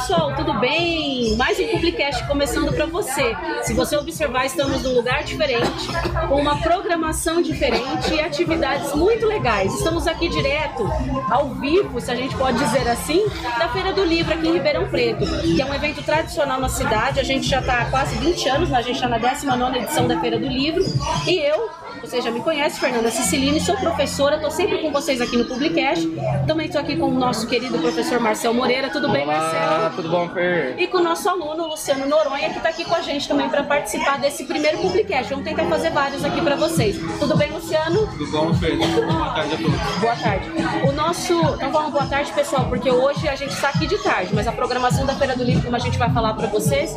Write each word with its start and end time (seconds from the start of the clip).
pessoal, 0.00 0.34
tudo 0.34 0.54
bem? 0.54 1.36
Mais 1.36 1.60
um 1.60 1.68
Publicast 1.68 2.26
começando 2.26 2.72
para 2.72 2.86
você. 2.86 3.36
Se 3.62 3.74
você 3.74 3.98
observar, 3.98 4.46
estamos 4.46 4.82
num 4.82 4.94
lugar 4.94 5.22
diferente, 5.24 5.88
com 6.26 6.40
uma 6.40 6.56
programação 6.62 7.42
diferente 7.42 8.14
e 8.14 8.18
atividades 8.18 8.94
muito 8.94 9.26
legais. 9.26 9.74
Estamos 9.74 10.06
aqui 10.06 10.30
direto, 10.30 10.88
ao 11.30 11.50
vivo, 11.50 12.00
se 12.00 12.10
a 12.10 12.14
gente 12.14 12.34
pode 12.34 12.58
dizer 12.58 12.88
assim, 12.88 13.26
da 13.58 13.68
Feira 13.68 13.92
do 13.92 14.02
Livro 14.02 14.32
aqui 14.32 14.48
em 14.48 14.54
Ribeirão 14.54 14.88
Preto, 14.88 15.26
que 15.42 15.60
é 15.60 15.66
um 15.66 15.74
evento 15.74 16.02
tradicional 16.02 16.58
na 16.58 16.70
cidade. 16.70 17.20
A 17.20 17.24
gente 17.24 17.46
já 17.46 17.60
está 17.60 17.82
há 17.82 17.90
quase 17.90 18.16
20 18.16 18.48
anos, 18.48 18.70
né? 18.70 18.78
a 18.78 18.82
gente 18.82 18.94
está 18.94 19.08
na 19.08 19.18
19 19.18 19.78
edição 19.80 20.08
da 20.08 20.18
Feira 20.18 20.38
do 20.38 20.46
Livro. 20.46 20.82
E 21.26 21.38
eu, 21.38 21.68
você 22.10 22.20
já 22.20 22.30
me 22.32 22.40
conhece, 22.40 22.80
Fernanda 22.80 23.08
Sicilini, 23.08 23.60
sou 23.60 23.76
professora, 23.76 24.34
estou 24.34 24.50
sempre 24.50 24.78
com 24.78 24.90
vocês 24.90 25.20
aqui 25.20 25.36
no 25.36 25.44
Publicast. 25.44 26.08
Também 26.44 26.66
estou 26.66 26.80
aqui 26.80 26.96
com 26.96 27.06
o 27.06 27.14
nosso 27.14 27.46
querido 27.46 27.78
professor 27.78 28.18
Marcel 28.18 28.52
Moreira. 28.52 28.90
Tudo 28.90 29.04
Olá, 29.04 29.14
bem, 29.14 29.26
Marcel? 29.26 29.92
Tudo 29.94 30.08
bom, 30.08 30.28
Fer? 30.30 30.74
E 30.76 30.88
com 30.88 30.98
o 30.98 31.02
nosso 31.02 31.28
aluno 31.28 31.68
Luciano 31.68 32.08
Noronha, 32.08 32.50
que 32.50 32.56
está 32.56 32.70
aqui 32.70 32.84
com 32.84 32.96
a 32.96 33.00
gente 33.00 33.28
também 33.28 33.48
para 33.48 33.62
participar 33.62 34.18
desse 34.18 34.44
primeiro 34.44 34.78
Publicast. 34.78 35.30
Vamos 35.30 35.44
tentar 35.44 35.66
fazer 35.66 35.90
vários 35.90 36.24
aqui 36.24 36.40
para 36.40 36.56
vocês. 36.56 36.96
Tudo 37.20 37.36
bem, 37.36 37.52
Luciano? 37.52 37.59
Tudo 37.74 38.26
bom, 38.32 38.52
Fer? 38.54 38.76
Boa 38.76 39.30
tarde 39.30 39.54
a 39.54 39.56
todos. 39.56 39.80
Boa 40.00 40.16
tarde. 40.16 40.50
O 40.88 40.92
nosso. 40.92 41.32
Então 41.54 41.70
vamos 41.70 41.92
boa 41.92 42.04
tarde, 42.06 42.32
pessoal, 42.32 42.64
porque 42.64 42.90
hoje 42.90 43.28
a 43.28 43.36
gente 43.36 43.52
está 43.52 43.68
aqui 43.68 43.86
de 43.86 43.96
tarde, 43.98 44.34
mas 44.34 44.48
a 44.48 44.52
programação 44.52 45.06
da 45.06 45.14
Feira 45.14 45.36
do 45.36 45.44
Livro, 45.44 45.62
como 45.62 45.76
a 45.76 45.78
gente 45.78 45.96
vai 45.96 46.10
falar 46.12 46.34
para 46.34 46.48
vocês, 46.48 46.96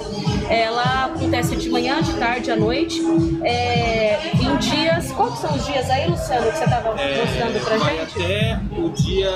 ela 0.50 1.05
acontece 1.05 1.55
de 1.58 1.70
manhã, 1.70 2.02
de 2.02 2.14
tarde, 2.14 2.50
à 2.50 2.55
noite. 2.55 3.00
É, 3.44 4.31
em 4.34 4.58
dias. 4.58 5.12
Quais 5.12 5.38
são 5.38 5.54
os 5.55 5.64
dias 5.66 5.88
aí, 5.91 6.08
Luciano, 6.09 6.52
que 6.52 6.58
você 6.58 6.64
estava 6.64 7.00
É, 7.00 7.22
mostrando 7.23 7.64
pra 7.66 7.78
vai 7.78 7.98
gente? 8.00 8.20
até 8.23 8.59
o 8.76 8.89
dia 8.89 9.30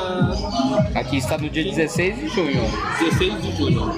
Aqui 0.96 1.18
está 1.18 1.38
no 1.38 1.50
dia 1.52 1.64
16 1.66 2.16
de 2.18 2.28
junho. 2.30 2.64
16 3.00 3.42
de 3.44 3.56
junho. 3.58 3.94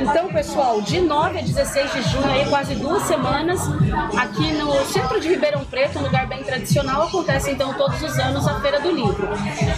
Então, 0.00 0.28
pessoal, 0.32 0.80
de 0.80 1.00
9 1.00 1.38
a 1.38 1.42
16 1.42 1.92
de 1.92 2.02
junho, 2.10 2.26
aí 2.28 2.44
quase 2.48 2.74
duas 2.74 3.02
semanas, 3.04 3.60
aqui 4.16 4.50
no 4.52 4.72
centro 4.86 5.20
de 5.20 5.28
Ribeirão 5.28 5.64
Preto, 5.64 5.98
um 6.00 6.02
lugar 6.02 6.26
bem 6.26 6.42
tradicional, 6.42 6.71
acontece 6.80 7.50
então 7.50 7.74
todos 7.74 8.00
os 8.02 8.18
anos 8.18 8.46
a 8.46 8.60
Feira 8.60 8.80
do 8.80 8.90
Livro. 8.90 9.28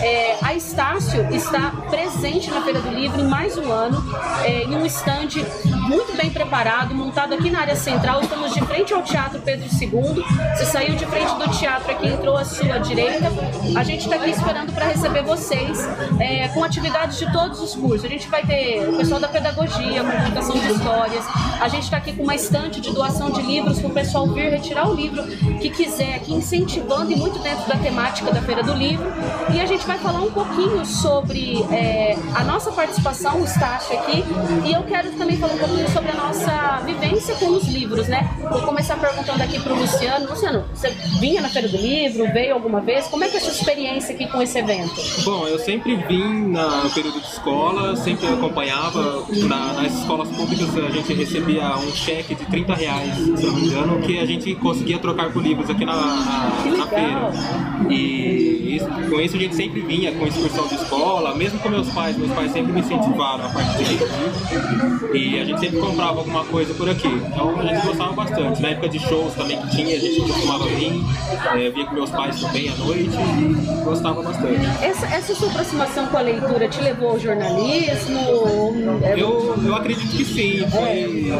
É, 0.00 0.38
a 0.42 0.54
Estácio 0.54 1.26
está 1.34 1.72
presente 1.90 2.50
na 2.50 2.62
Feira 2.62 2.80
do 2.80 2.90
Livro 2.90 3.20
em 3.20 3.26
mais 3.26 3.58
um 3.58 3.70
ano, 3.72 4.02
é, 4.44 4.64
em 4.64 4.76
um 4.76 4.86
stand 4.86 5.44
muito 5.84 6.16
bem 6.16 6.30
preparado, 6.30 6.94
montado 6.94 7.34
aqui 7.34 7.50
na 7.50 7.60
área 7.60 7.76
central. 7.76 8.22
Estamos 8.22 8.54
de 8.54 8.60
frente 8.62 8.94
ao 8.94 9.02
Teatro 9.02 9.40
Pedro 9.40 9.66
II. 9.66 10.24
Você 10.56 10.64
saiu 10.64 10.94
de 10.94 11.04
frente 11.06 11.34
do 11.34 11.48
teatro 11.50 11.90
aqui, 11.90 12.08
entrou 12.08 12.36
à 12.36 12.44
sua 12.44 12.78
direita. 12.78 13.30
A 13.76 13.82
gente 13.82 14.04
está 14.04 14.16
aqui 14.16 14.30
esperando 14.30 14.72
para 14.72 14.86
receber 14.86 15.22
vocês 15.22 15.78
é, 16.18 16.48
com 16.48 16.64
atividades 16.64 17.18
de 17.18 17.30
todos 17.32 17.60
os 17.60 17.74
cursos. 17.74 18.04
A 18.04 18.08
gente 18.08 18.28
vai 18.28 18.44
ter 18.44 18.88
o 18.88 18.96
pessoal 18.96 19.20
da 19.20 19.28
pedagogia, 19.28 20.02
comunicação 20.02 20.58
de 20.58 20.72
histórias. 20.72 21.24
A 21.60 21.68
gente 21.68 21.84
está 21.84 21.98
aqui 21.98 22.14
com 22.14 22.22
uma 22.22 22.34
estante 22.34 22.80
de 22.80 22.90
doação 22.90 23.30
de 23.30 23.42
livros 23.42 23.78
para 23.78 23.88
o 23.88 23.92
pessoal 23.92 24.26
vir 24.28 24.50
retirar 24.50 24.88
o 24.88 24.94
livro 24.94 25.22
que 25.58 25.68
quiser, 25.68 26.14
aqui 26.14 26.32
incentivando 26.32 27.12
e 27.12 27.16
muito 27.16 27.38
dentro 27.40 27.68
da 27.68 27.76
temática 27.76 28.32
da 28.32 28.40
Feira 28.40 28.62
do 28.62 28.72
Livro. 28.72 29.06
E 29.52 29.60
a 29.60 29.66
gente 29.66 29.86
vai 29.86 29.98
falar 29.98 30.20
um 30.20 30.30
pouquinho 30.30 30.84
sobre 30.86 31.62
é, 31.70 32.16
a 32.34 32.42
nossa 32.42 32.72
participação, 32.72 33.40
o 33.40 33.44
Estácio 33.44 33.98
aqui. 33.98 34.24
E 34.64 34.72
eu 34.72 34.82
quero 34.84 35.10
também 35.12 35.36
falar 35.36 35.54
um 35.54 35.58
pouquinho 35.58 35.73
sobre 35.92 36.10
a 36.10 36.14
nossa 36.14 36.82
vivência 36.84 37.34
com 37.36 37.46
os 37.46 37.66
livros, 37.68 38.08
né? 38.08 38.28
Vou 38.50 38.62
começar 38.62 38.96
perguntando 38.96 39.42
aqui 39.42 39.58
para 39.60 39.72
o 39.72 39.78
Luciano. 39.78 40.28
Luciano, 40.28 40.64
você 40.74 40.90
vinha 41.20 41.40
na 41.40 41.48
Feira 41.48 41.68
do 41.68 41.76
Livro, 41.76 42.24
veio 42.32 42.54
alguma 42.54 42.80
vez? 42.80 43.06
Como 43.06 43.24
é 43.24 43.28
que 43.28 43.36
é 43.36 43.40
a 43.40 43.42
sua 43.42 43.52
experiência 43.52 44.14
aqui 44.14 44.26
com 44.26 44.40
esse 44.42 44.58
evento? 44.58 44.94
Bom, 45.24 45.46
eu 45.46 45.58
sempre 45.58 45.96
vim 45.96 46.48
na- 46.50 46.84
no 46.84 46.90
período 46.90 47.20
de 47.20 47.26
escola, 47.26 47.96
sempre 47.96 48.26
acompanhava. 48.28 49.24
Na- 49.48 49.72
nas 49.74 49.92
escolas 50.00 50.28
públicas 50.28 50.68
a 50.76 50.90
gente 50.90 51.12
recebia 51.12 51.76
um 51.76 51.92
cheque 51.94 52.34
de 52.34 52.44
30 52.46 52.74
reais, 52.74 53.14
se 53.16 53.46
não 53.46 53.54
me 53.54 53.66
engano, 53.66 54.00
que 54.02 54.18
a 54.18 54.26
gente 54.26 54.54
conseguia 54.56 54.98
trocar 54.98 55.32
por 55.32 55.42
livros 55.42 55.68
aqui 55.70 55.84
na, 55.84 55.94
na, 55.96 56.76
na 56.76 56.86
feira. 56.86 57.32
E 57.90 58.76
isso- 58.76 58.86
com 59.10 59.20
isso 59.20 59.36
a 59.36 59.38
gente 59.40 59.54
sempre 59.54 59.80
vinha 59.82 60.12
com 60.12 60.26
excursão 60.26 60.66
de 60.66 60.74
escola, 60.74 61.34
mesmo 61.34 61.58
com 61.58 61.68
meus 61.68 61.88
pais, 61.90 62.16
meus 62.16 62.32
pais 62.32 62.52
sempre 62.52 62.72
me 62.72 62.80
incentivaram 62.80 63.44
a 63.46 63.48
parte 63.48 63.78
de 63.78 63.84
livro. 63.84 65.14
E 65.16 65.40
a 65.40 65.44
gente 65.44 65.60
sempre 65.64 65.80
comprava 65.80 66.18
alguma 66.18 66.44
coisa 66.44 66.74
por 66.74 66.88
aqui. 66.88 67.08
Então 67.08 67.58
a 67.58 67.64
gente 67.64 67.86
gostava 67.86 68.12
bastante. 68.12 68.60
Na 68.62 68.68
época 68.68 68.88
de 68.88 68.98
shows 68.98 69.34
também 69.34 69.60
que 69.60 69.70
tinha, 69.70 69.96
a 69.96 70.00
gente 70.00 70.20
costumava 70.20 70.66
vir, 70.66 70.92
é, 71.54 71.70
via 71.70 71.86
com 71.86 71.94
meus 71.94 72.10
pais 72.10 72.40
também 72.40 72.68
à 72.68 72.74
noite 72.76 73.10
e 73.10 73.84
gostava 73.84 74.22
bastante. 74.22 74.66
Essa, 74.82 75.06
essa 75.06 75.34
sua 75.34 75.48
aproximação 75.48 76.06
com 76.06 76.16
a 76.16 76.20
leitura 76.20 76.68
te 76.68 76.80
levou 76.80 77.10
ao 77.10 77.18
jornalismo? 77.18 78.20
É, 79.02 79.14
Eu, 79.20 79.56
eu 79.64 79.74
acredito 79.74 80.14
que 80.16 80.24
sim, 80.24 80.64
foi, 80.70 81.32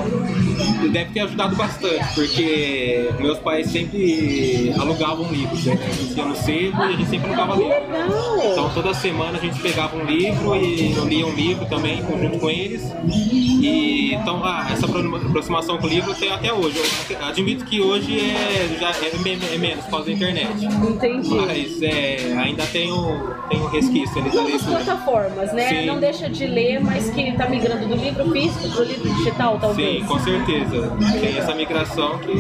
deve 0.90 1.10
ter 1.12 1.20
ajudado 1.20 1.56
bastante, 1.56 2.14
porque 2.14 3.10
meus 3.18 3.38
pais 3.38 3.70
sempre 3.70 4.72
alugavam 4.78 5.30
livros, 5.30 5.64
né? 5.64 5.78
A 5.82 5.92
gente 5.92 6.16
ia 6.16 6.24
no 6.24 6.36
sebo 6.36 6.82
e 6.82 6.84
a 6.84 6.96
gente 6.96 7.10
sempre 7.10 7.26
alugava 7.26 7.56
livro. 7.56 7.74
Legal! 7.74 8.52
Então 8.52 8.70
toda 8.70 8.94
semana 8.94 9.38
a 9.38 9.40
gente 9.40 9.60
pegava 9.60 9.96
um 9.96 10.04
livro 10.04 10.56
e 10.56 10.94
eu 10.96 11.04
lia 11.04 11.26
um 11.26 11.34
livro 11.34 11.66
também 11.66 12.02
junto 12.20 12.38
com 12.38 12.50
eles. 12.50 12.82
E 13.06 14.13
então 14.14 14.44
ah, 14.44 14.66
essa 14.72 14.86
apro- 14.86 15.16
aproximação 15.16 15.78
com 15.78 15.86
o 15.86 15.90
livro 15.90 16.14
tem 16.14 16.32
até 16.32 16.52
hoje. 16.52 16.80
Eu 17.10 17.24
admito 17.26 17.64
que 17.64 17.80
hoje 17.80 18.18
é, 18.30 18.76
já 18.80 18.90
é, 18.90 19.54
é 19.54 19.58
menos 19.58 19.84
por 19.84 19.90
causa 19.90 20.06
da 20.06 20.12
internet. 20.12 20.64
Entendi. 20.64 21.28
Mas 21.34 21.82
é, 21.82 22.34
ainda 22.38 22.64
tem 22.66 22.92
um, 22.92 23.20
tem 23.48 23.66
resquício 23.68 24.20
ali 24.20 24.30
da 24.30 24.36
Novas 24.36 24.52
leitura. 24.52 24.84
plataformas, 24.84 25.52
né? 25.52 25.68
Sim. 25.68 25.86
Não 25.86 25.98
deixa 25.98 26.28
de 26.28 26.46
ler, 26.46 26.80
mas 26.80 27.10
que 27.10 27.20
está 27.28 27.46
migrando 27.48 27.86
do 27.86 27.94
livro 27.96 28.30
físico 28.30 28.68
para 28.70 28.82
o 28.82 28.84
livro 28.84 29.14
digital, 29.14 29.58
talvez. 29.60 30.00
Sim, 30.00 30.06
com 30.06 30.18
certeza. 30.20 30.92
Tem 31.20 31.38
essa 31.38 31.54
migração 31.54 32.18
que 32.18 32.32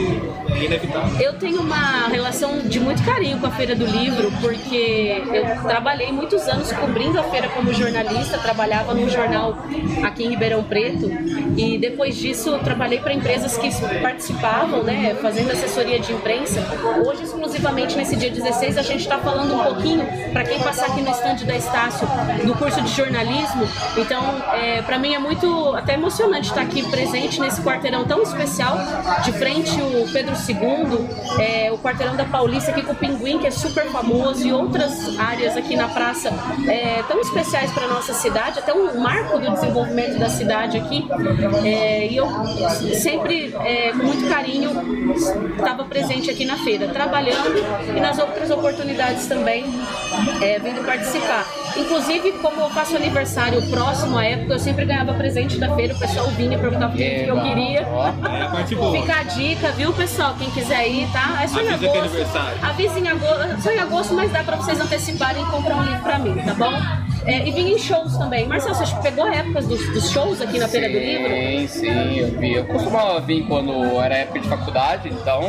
é 0.52 0.64
inevitável. 0.64 1.20
Eu 1.20 1.34
tenho 1.38 1.60
uma 1.60 2.08
relação 2.08 2.58
de 2.60 2.80
muito 2.80 3.02
carinho 3.04 3.38
com 3.38 3.46
a 3.46 3.50
Feira 3.50 3.74
do 3.74 3.84
Livro, 3.86 4.32
porque 4.40 5.22
eu 5.32 5.62
trabalhei 5.68 6.10
muitos 6.12 6.42
anos 6.48 6.70
cobrindo 6.72 7.18
a 7.18 7.22
feira 7.24 7.48
como 7.48 7.72
jornalista, 7.72 8.38
trabalhava 8.38 8.94
num 8.94 9.08
jornal 9.08 9.56
aqui 10.02 10.24
em 10.24 10.30
Ribeirão 10.30 10.62
Preto, 10.62 11.10
e 11.56 11.63
depois 11.78 12.16
disso 12.16 12.50
eu 12.50 12.58
trabalhei 12.58 12.98
para 12.98 13.12
empresas 13.12 13.56
que 13.56 13.70
participavam, 14.00 14.82
né, 14.82 15.16
fazendo 15.20 15.50
assessoria 15.50 15.98
de 15.98 16.12
imprensa. 16.12 16.60
Hoje, 17.06 17.24
exclusivamente 17.24 17.96
nesse 17.96 18.16
dia 18.16 18.30
16, 18.30 18.78
a 18.78 18.82
gente 18.82 19.00
está 19.00 19.18
falando 19.18 19.54
um 19.54 19.62
pouquinho, 19.62 20.06
para 20.32 20.44
quem 20.44 20.58
passar 20.60 20.86
aqui 20.86 21.00
no 21.00 21.10
estande 21.10 21.44
da 21.44 21.56
Estácio, 21.56 22.06
do 22.44 22.54
curso 22.54 22.80
de 22.82 22.90
jornalismo. 22.90 23.66
Então, 23.96 24.22
é, 24.52 24.82
para 24.82 24.98
mim 24.98 25.14
é 25.14 25.18
muito 25.18 25.74
até 25.74 25.94
emocionante 25.94 26.48
estar 26.48 26.62
aqui 26.62 26.82
presente 26.90 27.40
nesse 27.40 27.62
quarteirão 27.62 28.04
tão 28.04 28.22
especial, 28.22 28.78
de 29.24 29.32
frente 29.32 29.80
o 29.80 30.10
Pedro 30.12 30.34
II, 30.34 31.42
é, 31.42 31.72
o 31.72 31.78
quarteirão 31.78 32.16
da 32.16 32.24
Paulista 32.24 32.70
aqui 32.70 32.82
com 32.82 32.92
o 32.92 32.96
Pinguim, 32.96 33.38
que 33.38 33.46
é 33.46 33.50
super 33.50 33.86
famoso, 33.90 34.46
e 34.46 34.52
outras 34.52 35.18
áreas 35.18 35.56
aqui 35.56 35.76
na 35.76 35.88
praça 35.88 36.30
é, 36.68 37.02
tão 37.08 37.20
especiais 37.20 37.70
para 37.72 37.86
nossa 37.88 38.12
cidade, 38.12 38.58
até 38.58 38.72
um 38.72 39.00
marco 39.00 39.38
do 39.38 39.50
desenvolvimento 39.50 40.18
da 40.18 40.28
cidade 40.28 40.76
aqui. 40.78 41.06
É, 41.64 42.06
e 42.06 42.16
eu 42.16 42.26
sempre, 42.94 43.54
é, 43.64 43.90
com 43.92 44.04
muito 44.04 44.28
carinho, 44.28 44.70
estava 45.56 45.84
presente 45.84 46.30
aqui 46.30 46.44
na 46.44 46.56
feira, 46.58 46.88
trabalhando 46.88 47.54
e 47.96 48.00
nas 48.00 48.18
outras 48.18 48.50
oportunidades 48.50 49.26
também, 49.26 49.64
é, 50.40 50.58
vindo 50.58 50.84
participar. 50.84 51.46
Inclusive, 51.76 52.32
como 52.40 52.60
eu 52.60 52.70
faço 52.70 52.96
aniversário 52.96 53.60
próximo 53.68 54.16
à 54.16 54.24
época, 54.24 54.54
eu 54.54 54.58
sempre 54.58 54.84
ganhava 54.84 55.12
presente 55.14 55.58
da 55.58 55.74
feira, 55.74 55.94
o 55.94 55.98
pessoal 55.98 56.26
vinha 56.28 56.58
perguntar 56.58 56.88
o 56.88 56.92
que, 56.92 56.98
que 56.98 57.28
eu 57.28 57.40
queria. 57.40 57.86
Ó, 57.88 58.06
É 58.06 58.42
a. 58.42 58.64
Fica 58.92 59.16
a 59.16 59.22
dica, 59.24 59.72
viu, 59.72 59.92
pessoal? 59.92 60.34
Quem 60.38 60.50
quiser 60.50 60.86
ir, 60.88 61.08
tá? 61.12 61.40
É 61.42 61.48
só 61.48 61.60
em 61.60 61.66
é 61.68 61.74
agosto. 61.74 61.98
aniversário. 61.98 62.58
Avisa 62.62 62.98
em 62.98 63.08
agosto, 63.08 63.62
só 63.62 63.70
em 63.72 63.78
agosto, 63.78 64.14
mas 64.14 64.30
dá 64.32 64.44
pra 64.44 64.56
vocês 64.56 64.80
anteciparem 64.80 65.42
e 65.42 65.46
comprar 65.46 65.76
um 65.76 65.82
livro 65.82 66.02
pra 66.02 66.18
mim, 66.18 66.34
tá 66.36 66.54
bom? 66.54 66.72
É, 67.26 67.48
e 67.48 67.52
vinha 67.52 67.74
em 67.74 67.78
shows 67.78 68.18
também. 68.18 68.46
Marcelo, 68.46 68.74
você 68.74 68.94
pegou 69.02 69.26
épocas 69.26 69.66
dos, 69.66 69.86
dos 69.94 70.10
shows 70.10 70.42
aqui 70.42 70.58
na 70.58 70.68
Feira 70.68 70.88
do 70.90 70.98
Livro? 70.98 71.28
Sim, 71.30 71.68
sim, 71.68 72.18
eu 72.18 72.38
vi. 72.38 72.54
Eu 72.54 72.64
costumava 72.66 73.18
vir 73.20 73.46
quando 73.46 73.72
era 73.98 74.14
época 74.18 74.40
de 74.40 74.48
faculdade, 74.48 75.08
então. 75.08 75.42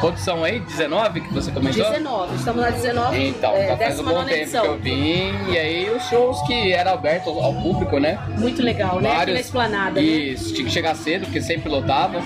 Quantos 0.00 0.22
são 0.22 0.42
aí? 0.42 0.58
19 0.58 1.20
que 1.20 1.32
você 1.32 1.52
comentou? 1.52 1.84
19, 1.84 2.34
estamos 2.34 2.60
na 2.60 2.70
19, 2.70 3.28
Então, 3.28 3.52
é, 3.54 3.68
já 3.68 3.76
faz 3.76 4.00
um 4.02 4.06
19 4.06 4.14
bom 4.14 4.24
tempo 4.28 4.42
edição. 4.42 4.62
que 4.62 4.68
eu 4.68 4.78
vim, 4.78 5.52
e 5.52 5.58
aí 5.58 5.90
os 5.90 6.02
shows 6.08 6.40
que 6.42 6.72
eram 6.72 6.92
abertos 6.92 7.28
ao 7.28 7.54
público, 7.54 7.98
né? 7.98 8.18
Muito 8.38 8.62
legal, 8.62 9.00
né? 9.00 9.16
Aqui 9.16 9.32
na 9.32 9.40
esplanada. 9.40 10.00
né? 10.00 10.06
Isso, 10.06 10.52
tinha 10.54 10.66
que 10.66 10.72
chegar 10.72 10.94
cedo, 10.94 11.24
porque 11.26 11.40
sempre 11.40 11.68
lotava. 11.70 12.20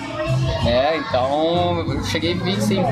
É, 0.67 0.97
então 0.97 1.85
eu 1.87 2.03
cheguei 2.03 2.31
e 2.31 2.33
vi 2.35 2.61
sim 2.61 2.83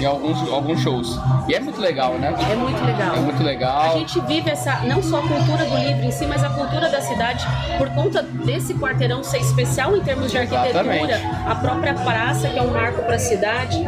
em 0.00 0.04
alguns, 0.04 0.48
alguns 0.50 0.80
shows. 0.80 1.18
E 1.48 1.54
é 1.54 1.60
muito 1.60 1.80
legal, 1.80 2.14
né? 2.14 2.34
É 2.50 2.56
muito 2.56 2.84
legal. 2.84 3.14
É 3.14 3.20
muito 3.20 3.40
A 3.40 3.44
legal. 3.44 3.98
gente 3.98 4.20
vive 4.22 4.50
essa, 4.50 4.80
não 4.80 5.02
só 5.02 5.18
a 5.18 5.22
cultura 5.22 5.64
do 5.64 5.76
livro 5.76 6.04
em 6.04 6.10
si, 6.10 6.26
mas 6.26 6.42
a 6.42 6.50
cultura 6.50 6.88
da 6.88 7.00
cidade, 7.00 7.46
por 7.78 7.88
conta 7.90 8.22
desse 8.22 8.74
quarteirão 8.74 9.22
ser 9.22 9.38
especial 9.38 9.96
em 9.96 10.00
termos 10.00 10.30
de 10.30 10.38
arquitetura, 10.38 10.96
Exatamente. 10.96 11.26
a 11.46 11.54
própria 11.54 11.94
praça, 11.94 12.48
que 12.48 12.58
é 12.58 12.62
um 12.62 12.70
marco 12.72 13.02
para 13.02 13.14
a 13.14 13.18
cidade. 13.18 13.78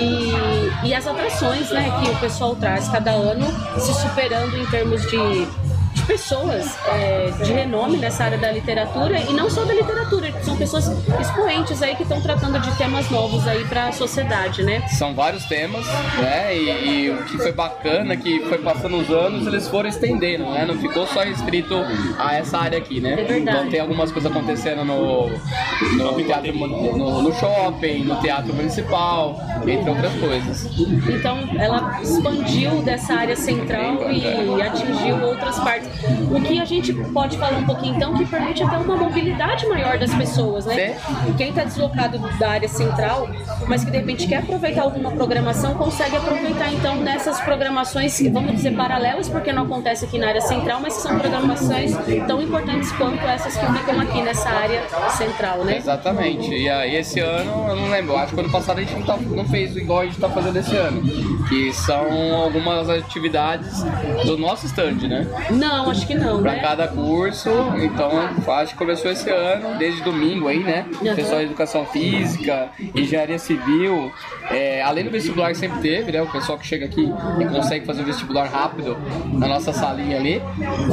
E 0.00 0.88
e 0.88 0.94
as 0.94 1.06
atrações 1.06 1.70
né, 1.70 1.92
que 2.02 2.10
o 2.10 2.16
pessoal 2.16 2.54
traz 2.56 2.88
cada 2.88 3.10
ano, 3.10 3.46
se 3.78 3.92
superando 3.94 4.56
em 4.56 4.66
termos 4.66 5.02
de 5.02 5.46
pessoas 6.08 6.74
é, 6.86 7.30
de 7.44 7.52
renome 7.52 7.98
nessa 7.98 8.24
área 8.24 8.38
da 8.38 8.50
literatura 8.50 9.20
e 9.20 9.32
não 9.34 9.50
só 9.50 9.62
da 9.64 9.74
literatura, 9.74 10.32
são 10.42 10.56
pessoas 10.56 10.88
expoentes 11.20 11.82
aí 11.82 11.94
que 11.94 12.02
estão 12.02 12.18
tratando 12.22 12.58
de 12.58 12.74
temas 12.78 13.10
novos 13.10 13.46
aí 13.46 13.62
para 13.66 13.88
a 13.88 13.92
sociedade, 13.92 14.62
né? 14.62 14.88
São 14.88 15.14
vários 15.14 15.44
temas, 15.44 15.86
né? 16.18 16.56
E, 16.56 17.04
e, 17.04 17.10
o 17.10 17.24
que 17.24 17.36
foi 17.36 17.52
bacana 17.52 18.16
que 18.16 18.40
foi 18.40 18.56
passando 18.56 18.96
os 18.96 19.10
anos, 19.10 19.46
eles 19.46 19.68
foram 19.68 19.90
estendendo, 19.90 20.44
né? 20.50 20.64
Não 20.64 20.78
ficou 20.78 21.06
só 21.06 21.20
restrito 21.20 21.74
a 22.18 22.36
essa 22.36 22.56
área 22.56 22.78
aqui, 22.78 23.02
né? 23.02 23.12
É 23.12 23.24
verdade. 23.24 23.58
Então 23.58 23.70
tem 23.70 23.80
algumas 23.80 24.10
coisas 24.10 24.30
acontecendo 24.30 24.86
no, 24.86 25.28
no 25.28 26.24
teatro 26.24 26.54
no, 26.56 27.22
no 27.22 27.34
shopping, 27.34 28.04
no 28.04 28.16
teatro 28.16 28.54
municipal, 28.54 29.38
entre 29.66 29.90
outras 29.90 30.14
coisas. 30.14 30.68
Então 31.06 31.38
ela 31.58 32.00
expandiu 32.00 32.80
dessa 32.82 33.12
área 33.12 33.36
central 33.36 34.10
e 34.10 34.62
atingiu 34.62 35.22
outras 35.22 35.58
partes 35.58 35.97
o 36.30 36.40
que 36.40 36.60
a 36.60 36.64
gente 36.64 36.92
pode 36.92 37.36
falar 37.38 37.58
um 37.58 37.66
pouquinho 37.66 37.96
então 37.96 38.14
que 38.14 38.24
permite 38.24 38.62
até 38.62 38.76
uma 38.76 38.96
mobilidade 38.96 39.66
maior 39.66 39.98
das 39.98 40.14
pessoas, 40.14 40.66
né? 40.66 40.96
Quem 41.36 41.50
está 41.50 41.64
deslocado 41.64 42.18
da 42.38 42.50
área 42.50 42.68
central, 42.68 43.28
mas 43.66 43.84
que 43.84 43.90
de 43.90 43.98
repente 43.98 44.26
quer 44.26 44.38
aproveitar 44.38 44.82
alguma 44.82 45.10
programação, 45.10 45.74
consegue 45.74 46.16
aproveitar 46.16 46.72
então 46.72 46.96
nessas 46.96 47.40
programações, 47.40 48.20
vamos 48.32 48.52
dizer 48.52 48.74
paralelas, 48.74 49.28
porque 49.28 49.52
não 49.52 49.64
acontece 49.64 50.04
aqui 50.04 50.18
na 50.18 50.28
área 50.28 50.40
central, 50.40 50.80
mas 50.80 50.96
que 50.96 51.02
são 51.02 51.18
programações 51.18 51.92
tão 52.26 52.40
importantes 52.40 52.90
quanto 52.92 53.20
essas 53.24 53.56
que 53.56 53.66
ficam 53.66 54.00
aqui 54.00 54.22
nessa 54.22 54.48
área 54.48 54.82
central, 55.10 55.64
né? 55.64 55.76
Exatamente. 55.76 56.54
E 56.54 56.68
aí 56.68 56.96
esse 56.96 57.20
ano, 57.20 57.66
eu 57.68 57.76
não 57.76 57.90
lembro, 57.90 58.16
acho 58.16 58.34
que 58.34 58.40
ano 58.40 58.50
passado 58.50 58.78
a 58.78 58.82
gente 58.82 58.94
não, 58.94 59.02
tá, 59.02 59.16
não 59.16 59.44
fez 59.44 59.76
igual 59.76 60.00
a 60.00 60.04
gente 60.04 60.14
está 60.14 60.28
fazendo 60.28 60.56
esse 60.56 60.76
ano, 60.76 61.02
que 61.48 61.72
são 61.72 62.34
algumas 62.34 62.88
atividades 62.88 63.82
do 64.24 64.36
nosso 64.36 64.66
stand, 64.66 65.08
né? 65.08 65.26
Não, 65.50 65.87
acho 65.90 66.06
que 66.06 66.14
não. 66.14 66.42
Para 66.42 66.52
né? 66.52 66.60
cada 66.60 66.88
curso, 66.88 67.50
então 67.82 68.10
acho 68.54 68.72
que 68.72 68.78
começou 68.78 69.10
esse 69.10 69.30
ano, 69.30 69.78
desde 69.78 70.02
domingo 70.02 70.48
aí, 70.48 70.62
né? 70.62 70.86
Uhum. 71.00 71.14
Pessoal 71.14 71.40
de 71.40 71.46
educação 71.46 71.86
física, 71.86 72.70
engenharia 72.94 73.38
civil, 73.38 74.12
é, 74.50 74.82
além 74.82 75.04
do 75.04 75.10
vestibular 75.10 75.48
que 75.48 75.58
sempre 75.58 75.80
teve, 75.80 76.12
né? 76.12 76.22
O 76.22 76.30
pessoal 76.30 76.58
que 76.58 76.66
chega 76.66 76.86
aqui 76.86 77.12
e 77.40 77.44
consegue 77.46 77.84
fazer 77.84 78.02
o 78.02 78.04
vestibular 78.04 78.44
rápido 78.44 78.96
na 79.32 79.46
nossa 79.46 79.72
salinha 79.72 80.16
ali. 80.16 80.42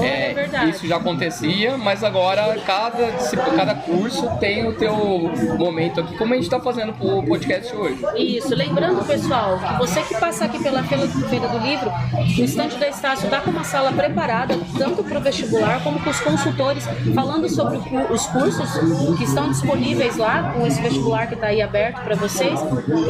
É, 0.03 0.33
verdade. 0.33 0.71
isso 0.71 0.88
já 0.88 0.97
acontecia, 0.97 1.77
mas 1.77 2.03
agora 2.03 2.56
cada, 2.65 3.12
cada 3.56 3.75
curso 3.75 4.30
tem 4.39 4.68
o 4.68 4.74
teu 4.74 4.95
momento 5.57 6.01
aqui, 6.01 6.18
como 6.18 6.33
a 6.33 6.36
gente 6.36 6.45
está 6.45 6.59
fazendo 6.59 6.94
pro 6.94 7.24
podcast 7.24 7.75
hoje. 7.75 8.03
Isso, 8.15 8.53
lembrando 8.56 9.06
pessoal, 9.06 9.59
que 9.59 9.77
você 9.77 10.01
que 10.01 10.15
passa 10.15 10.45
aqui 10.45 10.62
pela 10.62 10.83
Feira, 10.83 11.47
do 11.47 11.59
Livro, 11.59 11.92
o 12.13 12.44
estande 12.44 12.77
da 12.77 12.88
Estácio 12.88 13.25
está 13.25 13.42
com 13.42 13.51
uma 13.51 13.63
sala 13.63 13.92
preparada, 13.92 14.56
tanto 14.77 15.04
para 15.04 15.19
o 15.19 15.22
vestibular 15.22 15.81
como 15.83 16.00
com 16.00 16.10
os 16.10 16.19
consultores, 16.19 16.88
falando 17.13 17.50
sobre 17.50 17.77
os 18.12 18.25
cursos 18.27 18.69
que 19.18 19.24
estão 19.24 19.50
disponíveis 19.50 20.18
lá, 20.18 20.54
com 20.54 20.66
esse 20.66 20.81
vestibular 20.81 21.27
que 21.27 21.36
está 21.36 21.48
aí 21.48 21.62
aberto 21.62 22.01
para 22.01 22.16
vocês. 22.16 22.60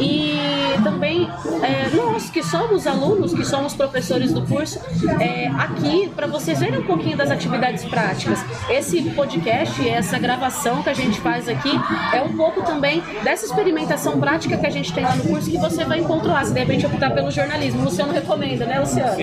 E 0.00 0.38
também 0.82 1.28
é, 1.62 1.94
nós 1.94 2.30
que 2.30 2.42
somos 2.42 2.86
alunos, 2.86 3.32
que 3.32 3.44
somos 3.44 3.74
professores 3.74 4.32
do 4.32 4.42
curso, 4.42 4.80
é, 5.20 5.48
aqui 5.48 6.08
para 6.14 6.26
vocês 6.26 6.60
verem 6.60 6.80
um 6.80 6.86
pouquinho 6.86 7.16
das 7.16 7.30
atividades 7.30 7.84
práticas. 7.84 8.38
Esse 8.68 9.02
podcast, 9.10 9.88
essa 9.88 10.18
gravação 10.18 10.82
que 10.82 10.90
a 10.90 10.94
gente 10.94 11.20
faz 11.20 11.48
aqui, 11.48 11.72
é 12.12 12.22
um 12.22 12.36
pouco 12.36 12.62
também 12.62 13.02
dessa 13.22 13.46
experimentação 13.46 14.18
prática 14.18 14.56
que 14.56 14.66
a 14.66 14.70
gente 14.70 14.92
tem 14.92 15.04
lá 15.04 15.14
no 15.16 15.24
curso 15.24 15.50
que 15.50 15.58
você 15.58 15.84
vai 15.84 16.00
encontrar 16.00 16.44
se 16.44 16.52
de 16.52 16.60
repente 16.60 16.86
optar 16.86 17.10
pelo 17.10 17.30
jornalismo. 17.30 17.80
O 17.80 17.84
Luciano 17.84 18.12
recomenda, 18.12 18.66
né, 18.66 18.80
Luciano? 18.80 19.16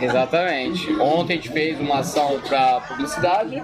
Exatamente. 0.00 0.92
Ontem 1.00 1.38
gente 1.46 1.52
fez 1.52 1.80
uma 1.80 2.00
ação 2.00 2.40
para 2.46 2.80
publicidade, 2.80 3.62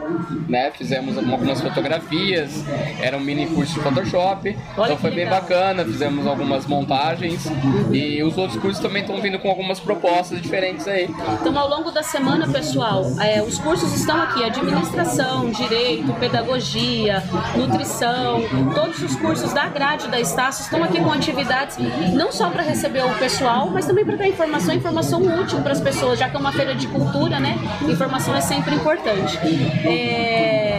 né? 0.49 0.70
Fizemos 0.70 1.19
algumas 1.19 1.61
fotografias, 1.61 2.64
era 3.00 3.17
um 3.17 3.20
mini 3.20 3.46
curso 3.46 3.75
de 3.75 3.81
Photoshop. 3.81 4.56
Olha 4.76 4.84
então 4.84 4.96
foi 4.96 5.11
bem 5.11 5.25
legal. 5.25 5.40
bacana, 5.40 5.84
fizemos 5.84 6.26
algumas 6.26 6.67
montagens 6.67 7.46
e 7.93 8.23
os 8.23 8.37
outros 8.38 8.61
cursos 8.61 8.81
também 8.81 9.02
estão 9.02 9.20
vindo 9.20 9.38
com 9.38 9.49
algumas 9.49 9.81
propostas 9.81 10.40
diferentes 10.40 10.87
aí. 10.87 11.08
Então, 11.40 11.58
ao 11.58 11.69
longo 11.69 11.90
da 11.90 12.02
semana, 12.02 12.49
pessoal, 12.49 13.05
é, 13.20 13.43
os 13.43 13.58
cursos 13.58 13.93
estão 13.94 14.20
aqui: 14.23 14.44
administração, 14.44 15.50
direito, 15.50 16.12
pedagogia, 16.14 17.23
nutrição, 17.56 18.43
todos 18.75 19.02
os 19.02 19.17
cursos 19.17 19.52
da 19.52 19.67
grade 19.69 20.08
da 20.08 20.20
Estácio 20.20 20.62
estão 20.62 20.82
aqui 20.85 21.00
com 21.00 21.12
atividades 21.12 21.76
não 22.12 22.31
só 22.31 22.50
para 22.50 22.62
receber 22.62 23.05
o 23.05 23.14
pessoal, 23.14 23.69
mas 23.70 23.87
também 23.87 24.05
para 24.05 24.17
dar 24.17 24.28
informação, 24.28 24.75
informação 24.75 25.23
útil 25.40 25.61
para 25.61 25.73
as 25.73 25.81
pessoas, 25.81 26.19
já 26.19 26.28
que 26.28 26.37
é 26.37 26.38
uma 26.38 26.52
feira 26.52 26.75
de 26.75 26.87
cultura, 26.87 27.40
né? 27.40 27.58
Informação 27.83 28.35
é 28.35 28.41
sempre 28.41 28.75
importante. 28.75 29.39
É, 29.85 30.72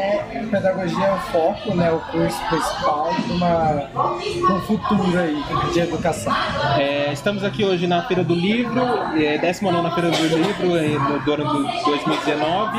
pedagogia 0.45 1.05
é 1.05 1.13
o 1.13 1.17
foco, 1.17 1.75
né, 1.75 1.91
o 1.91 1.99
curso 1.99 2.39
principal 2.49 3.13
de 3.25 3.31
uma, 3.33 3.87
de 4.21 4.43
um 4.53 4.59
futuro 4.61 5.19
aí 5.19 5.43
de 5.73 5.79
educação. 5.79 6.33
É, 6.77 7.11
estamos 7.13 7.43
aqui 7.43 7.63
hoje 7.63 7.87
na 7.87 8.03
Feira 8.03 8.23
do 8.23 8.33
Livro, 8.33 8.81
é, 9.15 9.37
19 9.37 9.91
Feira 9.91 10.11
do 10.11 10.23
Livro, 10.37 10.77
é, 10.77 10.87
no 10.87 11.19
do 11.19 11.33
ano 11.33 11.67
de 11.67 11.83
2019. 11.85 12.77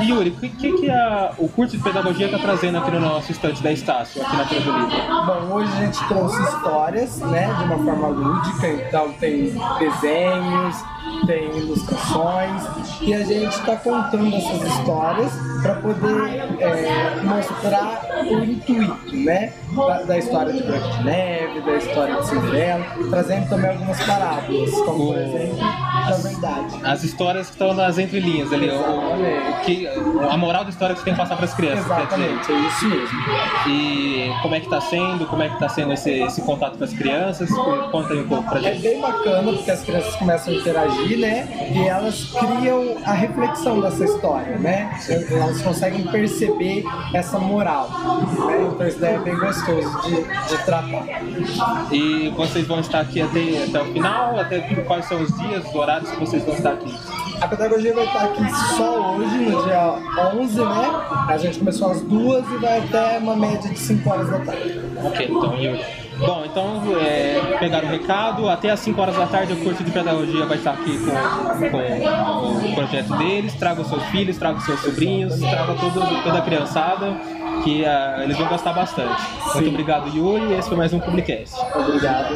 E 0.00 0.10
Yuri, 0.10 0.30
o 0.30 0.36
que, 0.36 0.48
que, 0.48 0.72
que 0.72 0.90
a- 0.90 1.32
o 1.38 1.48
curso 1.48 1.76
de 1.76 1.82
pedagogia 1.82 2.26
está 2.26 2.38
trazendo 2.38 2.78
aqui 2.78 2.90
no 2.90 3.00
nosso 3.00 3.30
estante 3.32 3.62
da 3.62 3.72
Estácio, 3.72 4.22
aqui 4.22 4.36
na 4.36 4.44
Feira 4.46 4.64
do 4.64 4.72
Livro? 4.78 5.26
Bom, 5.26 5.54
hoje 5.54 5.72
a 5.72 5.84
gente 5.84 6.08
trouxe 6.08 6.42
histórias, 6.42 7.18
né, 7.20 7.52
de 7.58 7.64
uma 7.64 7.78
forma 7.84 8.08
lúdica, 8.08 8.68
então 8.68 9.12
tem 9.14 9.54
desenhos, 9.78 10.76
tem 11.26 11.56
ilustrações, 11.58 12.62
e 13.00 13.14
a 13.14 13.24
gente 13.24 13.50
está 13.52 13.76
contando 13.76 14.34
essas 14.34 14.62
histórias 14.62 15.32
para 15.62 15.74
poder 15.76 16.60
é, 16.60 17.20
mostrar 17.22 18.00
o 18.30 18.44
intuito, 18.44 19.16
né? 19.16 19.52
Da, 19.74 20.02
da 20.02 20.18
história 20.18 20.52
de 20.52 20.62
Branca 20.62 20.88
de 20.88 21.04
Neve, 21.04 21.60
da 21.60 21.76
história 21.76 22.16
de 22.16 22.26
Cinderela, 22.28 22.84
trazendo 23.10 23.48
também 23.48 23.70
algumas 23.70 24.00
parábolas, 24.04 24.70
como 24.80 25.06
por 25.08 25.18
exemplo, 25.18 25.56
da 25.58 26.16
verdade. 26.16 26.76
As 26.84 27.02
histórias 27.04 27.46
que 27.48 27.52
estão 27.52 27.74
nas 27.74 27.98
entrelinhas 27.98 28.52
ali, 28.52 28.70
o, 28.70 28.74
o 28.74 29.60
que, 29.64 29.86
a 30.30 30.36
moral 30.36 30.64
da 30.64 30.70
história 30.70 30.94
que 30.94 31.00
você 31.00 31.04
tem 31.06 31.14
que 31.14 31.20
passar 31.20 31.36
para 31.36 31.44
as 31.44 31.54
crianças. 31.54 31.84
Exatamente, 31.84 32.52
é 32.52 32.58
isso 32.60 32.88
mesmo. 32.88 33.18
E 33.68 34.32
como 34.42 34.54
é 34.54 34.60
que 34.60 34.68
tá 34.70 34.80
sendo, 34.80 35.26
como 35.26 35.42
é 35.42 35.48
que 35.48 35.58
tá 35.58 35.68
sendo 35.68 35.92
esse, 35.92 36.10
esse 36.10 36.40
contato 36.42 36.78
com 36.78 36.84
as 36.84 36.92
crianças? 36.92 37.48
Conta 37.90 38.12
aí 38.14 38.20
um 38.20 38.28
pouco 38.28 38.48
pra 38.48 38.58
É 38.60 38.62
gente. 38.74 38.82
bem 38.82 39.00
bacana 39.00 39.52
porque 39.52 39.70
as 39.70 39.82
crianças 39.82 40.16
começam 40.16 40.52
a 40.52 40.56
interagir, 40.56 40.97
né? 41.16 41.70
E 41.74 41.86
elas 41.86 42.32
criam 42.32 42.96
a 43.04 43.12
reflexão 43.12 43.80
dessa 43.80 44.04
história, 44.04 44.58
né? 44.58 44.90
Elas 45.30 45.62
conseguem 45.62 46.04
perceber 46.06 46.84
essa 47.14 47.38
moral. 47.38 47.88
Né? 47.90 48.68
Então 48.72 48.86
isso 48.86 48.98
daí 48.98 49.14
é 49.14 49.18
bem 49.18 49.36
gostoso 49.36 50.00
de, 50.02 50.16
de 50.22 50.64
tratar. 50.64 51.04
E 51.92 52.30
vocês 52.36 52.66
vão 52.66 52.80
estar 52.80 53.00
aqui 53.00 53.20
até, 53.20 53.64
até 53.64 53.82
o 53.82 53.92
final? 53.92 54.38
Até 54.38 54.60
quais 54.84 55.04
são 55.06 55.22
os 55.22 55.36
dias, 55.38 55.64
os 55.66 55.74
horários 55.74 56.10
que 56.10 56.20
vocês 56.20 56.44
vão 56.44 56.54
estar 56.54 56.72
aqui? 56.72 56.94
A 57.40 57.46
pedagogia 57.46 57.94
vai 57.94 58.04
estar 58.04 58.24
aqui 58.24 58.50
só 58.76 59.16
hoje, 59.16 59.36
no 59.36 59.62
dia 59.62 60.32
11, 60.34 60.60
né? 60.60 61.00
A 61.28 61.38
gente 61.38 61.58
começou 61.60 61.90
às 61.90 62.00
duas 62.02 62.44
e 62.50 62.56
vai 62.56 62.78
até 62.78 63.18
uma 63.18 63.36
média 63.36 63.70
de 63.70 63.78
5 63.78 64.10
horas 64.10 64.30
da 64.30 64.40
tarde. 64.40 64.80
Ok, 65.04 65.26
então 65.30 65.56
eu. 65.56 66.07
Bom, 66.18 66.44
então 66.44 66.82
é, 67.00 67.56
pegaram 67.60 67.88
o 67.88 67.90
recado, 67.90 68.48
até 68.48 68.70
às 68.70 68.80
5 68.80 69.00
horas 69.00 69.16
da 69.16 69.26
tarde 69.26 69.52
o 69.52 69.56
curso 69.56 69.84
de 69.84 69.90
pedagogia 69.90 70.44
vai 70.46 70.56
estar 70.56 70.72
aqui 70.72 70.98
com, 70.98 71.70
com 71.70 72.66
o 72.66 72.74
projeto 72.74 73.16
deles. 73.16 73.54
Traga 73.54 73.82
os 73.82 73.88
seus 73.88 74.02
filhos, 74.04 74.36
traga 74.36 74.58
os 74.58 74.64
seus 74.64 74.80
sobrinhos, 74.80 75.38
traga 75.38 75.74
todo, 75.74 76.22
toda 76.22 76.38
a 76.38 76.42
criançada, 76.42 77.16
que 77.62 77.84
ah, 77.84 78.20
eles 78.22 78.36
vão 78.36 78.48
gostar 78.48 78.72
bastante. 78.72 79.22
Muito 79.54 79.68
obrigado, 79.68 80.08
Yuri, 80.08 80.54
esse 80.54 80.68
foi 80.68 80.76
mais 80.76 80.92
um 80.92 80.98
Publicast. 80.98 81.54
Obrigado. 81.74 82.34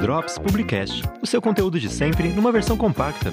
Drops 0.00 0.38
Publicast, 0.38 1.02
o 1.22 1.26
seu 1.26 1.40
conteúdo 1.40 1.80
de 1.80 1.88
sempre 1.88 2.28
numa 2.28 2.52
versão 2.52 2.76
compacta. 2.76 3.32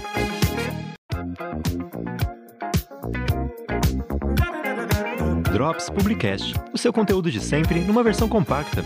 Drops 5.59 5.89
Publicast, 5.89 6.53
o 6.71 6.77
seu 6.77 6.93
conteúdo 6.93 7.29
de 7.29 7.41
sempre 7.41 7.81
numa 7.81 8.01
versão 8.01 8.29
compacta. 8.29 8.85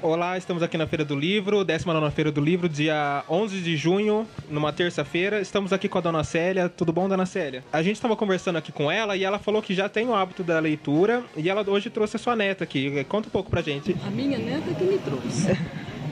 Olá, 0.00 0.38
estamos 0.38 0.62
aqui 0.62 0.78
na 0.78 0.86
Feira 0.86 1.04
do 1.04 1.14
Livro, 1.14 1.62
19 1.62 2.10
Feira 2.10 2.32
do 2.32 2.40
Livro, 2.40 2.70
dia 2.70 3.22
11 3.28 3.60
de 3.60 3.76
junho, 3.76 4.26
numa 4.48 4.72
terça-feira. 4.72 5.42
Estamos 5.42 5.70
aqui 5.70 5.90
com 5.90 5.98
a 5.98 6.00
dona 6.00 6.24
Célia. 6.24 6.70
Tudo 6.70 6.90
bom, 6.90 7.06
dona 7.06 7.26
Célia? 7.26 7.62
A 7.70 7.82
gente 7.82 7.96
estava 7.96 8.16
conversando 8.16 8.56
aqui 8.56 8.72
com 8.72 8.90
ela 8.90 9.14
e 9.14 9.24
ela 9.24 9.38
falou 9.38 9.60
que 9.60 9.74
já 9.74 9.90
tem 9.90 10.08
o 10.08 10.14
hábito 10.14 10.42
da 10.42 10.58
leitura 10.58 11.22
e 11.36 11.50
ela 11.50 11.62
hoje 11.68 11.90
trouxe 11.90 12.16
a 12.16 12.18
sua 12.18 12.34
neta 12.34 12.64
aqui. 12.64 13.04
Conta 13.04 13.28
um 13.28 13.30
pouco 13.30 13.50
pra 13.50 13.60
gente. 13.60 13.94
A 14.06 14.10
minha 14.10 14.38
neta 14.38 14.72
que 14.72 14.84
me 14.84 14.96
trouxe. 14.96 15.54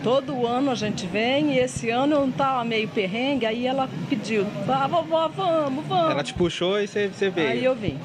Todo 0.04 0.46
ano 0.46 0.70
a 0.70 0.74
gente 0.74 1.06
vem 1.06 1.54
e 1.54 1.60
esse 1.60 1.88
ano 1.88 2.16
eu 2.16 2.20
não 2.20 2.30
tava 2.30 2.62
meio 2.62 2.88
perrengue, 2.88 3.46
aí 3.46 3.66
ela 3.66 3.88
pediu, 4.10 4.46
ah, 4.68 4.86
vovó, 4.86 5.28
vamos, 5.28 5.86
vamos. 5.86 6.10
Ela 6.10 6.22
te 6.22 6.34
puxou 6.34 6.78
e 6.78 6.86
você, 6.86 7.08
você 7.08 7.30
veio. 7.30 7.48
Aí 7.48 7.64
eu 7.64 7.74
vim. 7.74 7.98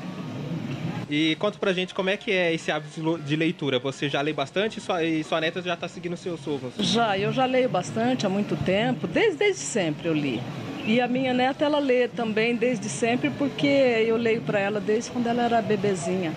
E 1.09 1.35
conta 1.35 1.59
pra 1.59 1.71
gente 1.71 1.93
como 1.93 2.09
é 2.09 2.17
que 2.17 2.31
é 2.31 2.53
esse 2.53 2.71
hábito 2.71 3.19
de 3.19 3.35
leitura. 3.35 3.77
Você 3.79 4.09
já 4.09 4.21
lê 4.21 4.33
bastante 4.33 4.77
e 4.79 4.81
sua, 4.81 5.03
e 5.03 5.23
sua 5.23 5.39
neta 5.39 5.61
já 5.61 5.75
tá 5.75 5.87
seguindo 5.87 6.17
seus 6.17 6.39
sovos. 6.39 6.73
Já, 6.79 7.17
eu 7.17 7.31
já 7.31 7.45
leio 7.45 7.69
bastante 7.69 8.25
há 8.25 8.29
muito 8.29 8.55
tempo, 8.65 9.05
desde, 9.07 9.37
desde 9.37 9.61
sempre 9.61 10.07
eu 10.07 10.13
li. 10.13 10.41
E 10.85 11.01
a 11.01 11.07
minha 11.07 11.33
neta, 11.33 11.65
ela 11.65 11.79
lê 11.79 12.07
também 12.07 12.55
desde 12.55 12.89
sempre, 12.89 13.31
porque 13.31 13.67
eu 13.67 14.17
leio 14.17 14.41
para 14.41 14.59
ela 14.59 14.79
desde 14.79 15.09
quando 15.09 15.27
ela 15.27 15.43
era 15.43 15.61
bebezinha. 15.61 16.31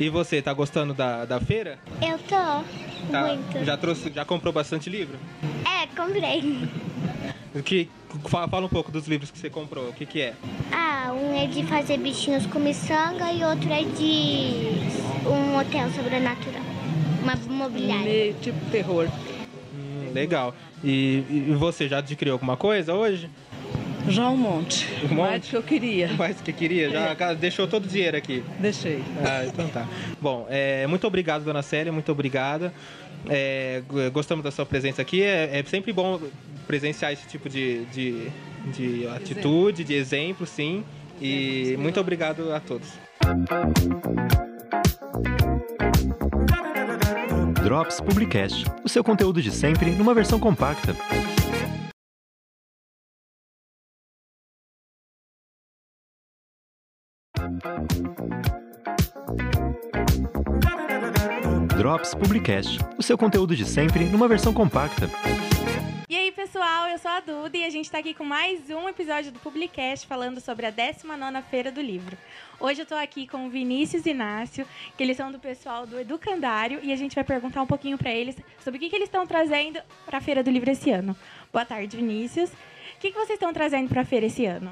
E 0.00 0.08
você, 0.08 0.42
tá 0.42 0.52
gostando 0.52 0.92
da, 0.92 1.24
da 1.24 1.38
feira? 1.38 1.78
Eu 2.02 2.18
tô. 2.18 2.64
Tá. 3.10 3.26
Muito. 3.26 3.64
Já 3.64 3.76
trouxe, 3.76 4.10
já 4.12 4.24
comprou 4.24 4.52
bastante 4.52 4.88
livro? 4.88 5.18
É, 5.64 5.86
comprei. 5.94 6.66
O 7.54 7.62
Que, 7.62 7.88
fala, 8.28 8.48
fala 8.48 8.66
um 8.66 8.68
pouco 8.68 8.90
dos 8.90 9.06
livros 9.06 9.30
que 9.30 9.38
você 9.38 9.50
comprou. 9.50 9.88
O 9.88 9.92
que 9.92 10.06
que 10.06 10.20
é? 10.20 10.34
Ah, 10.72 11.12
um 11.12 11.36
é 11.36 11.46
de 11.46 11.64
fazer 11.64 11.98
bichinhos 11.98 12.46
com 12.46 12.58
miçanga 12.58 13.32
e 13.32 13.44
outro 13.44 13.72
é 13.72 13.82
de 13.84 15.28
um 15.28 15.58
hotel 15.58 15.90
sobrenatural. 15.90 16.62
Uma 17.22 17.36
mobiliária. 17.36 18.04
Meio 18.04 18.34
tipo 18.34 18.58
terror. 18.70 19.08
Hum, 19.74 20.12
legal. 20.12 20.54
E, 20.82 21.24
e 21.30 21.54
você 21.58 21.88
já 21.88 21.98
adquiriu 21.98 22.34
alguma 22.34 22.56
coisa 22.56 22.94
hoje? 22.94 23.30
Já 24.08 24.28
um 24.28 24.36
monte. 24.36 24.86
Um 25.10 25.14
monte? 25.14 25.18
Mais 25.18 25.42
do 25.42 25.48
que 25.48 25.56
eu 25.56 25.62
queria. 25.62 26.12
Mais 26.18 26.40
que 26.40 26.52
queria? 26.52 26.90
Já 26.90 27.32
deixou 27.32 27.66
todo 27.66 27.86
o 27.86 27.88
dinheiro 27.88 28.16
aqui. 28.16 28.44
Deixei. 28.58 29.02
Ah, 29.24 29.46
então 29.46 29.66
tá. 29.68 29.88
Bom, 30.20 30.46
é, 30.50 30.86
muito 30.86 31.06
obrigado, 31.06 31.42
dona 31.42 31.62
Célia, 31.62 31.90
muito 31.90 32.12
obrigada. 32.12 32.72
É, 33.28 33.82
gostamos 34.12 34.44
da 34.44 34.50
sua 34.50 34.66
presença 34.66 35.02
aqui. 35.02 35.22
É, 35.22 35.58
é 35.58 35.64
sempre 35.64 35.92
bom 35.92 36.20
presenciar 36.66 37.12
esse 37.12 37.26
tipo 37.28 37.48
de, 37.48 37.84
de, 37.86 38.28
de 38.72 39.06
atitude, 39.08 39.84
de 39.84 39.94
exemplo, 39.94 40.46
sim. 40.46 40.84
E 41.20 41.76
muito 41.78 42.00
obrigado 42.00 42.52
a 42.52 42.60
todos. 42.60 42.88
Drops 47.62 48.00
Publicast, 48.00 48.64
o 48.84 48.88
seu 48.88 49.02
conteúdo 49.02 49.40
de 49.40 49.50
sempre 49.50 49.90
numa 49.90 50.12
versão 50.12 50.38
compacta. 50.38 50.94
Drops 61.76 62.14
Publicast, 62.14 62.78
o 62.96 63.02
seu 63.02 63.18
conteúdo 63.18 63.56
de 63.56 63.64
sempre 63.64 64.04
numa 64.04 64.28
versão 64.28 64.54
compacta. 64.54 65.10
E 66.08 66.14
aí, 66.14 66.30
pessoal, 66.30 66.88
eu 66.88 66.98
sou 66.98 67.10
a 67.10 67.18
Duda 67.18 67.56
e 67.56 67.64
a 67.64 67.70
gente 67.70 67.90
tá 67.90 67.98
aqui 67.98 68.14
com 68.14 68.24
mais 68.24 68.70
um 68.70 68.88
episódio 68.88 69.32
do 69.32 69.40
Publicast 69.40 70.06
falando 70.06 70.40
sobre 70.40 70.66
a 70.66 70.72
19ª 70.72 71.42
Feira 71.42 71.72
do 71.72 71.80
Livro. 71.80 72.16
Hoje 72.60 72.82
eu 72.82 72.86
tô 72.86 72.94
aqui 72.94 73.26
com 73.26 73.46
o 73.46 73.50
Vinícius 73.50 74.06
e 74.06 74.10
Inácio, 74.10 74.64
que 74.96 75.02
eles 75.02 75.16
são 75.16 75.32
do 75.32 75.40
pessoal 75.40 75.84
do 75.84 75.98
Educandário 75.98 76.78
e 76.80 76.92
a 76.92 76.96
gente 76.96 77.16
vai 77.16 77.24
perguntar 77.24 77.60
um 77.60 77.66
pouquinho 77.66 77.98
pra 77.98 78.12
eles 78.12 78.36
sobre 78.62 78.78
o 78.78 78.80
que, 78.80 78.88
que 78.88 78.96
eles 78.96 79.08
estão 79.08 79.26
trazendo 79.26 79.80
pra 80.06 80.20
Feira 80.20 80.44
do 80.44 80.50
Livro 80.50 80.70
esse 80.70 80.92
ano. 80.92 81.16
Boa 81.52 81.64
tarde, 81.64 81.96
Vinícius. 81.96 82.50
O 82.50 83.00
que, 83.00 83.10
que 83.10 83.18
vocês 83.18 83.30
estão 83.30 83.52
trazendo 83.52 83.88
pra 83.88 84.04
feira 84.04 84.26
esse 84.26 84.46
ano? 84.46 84.70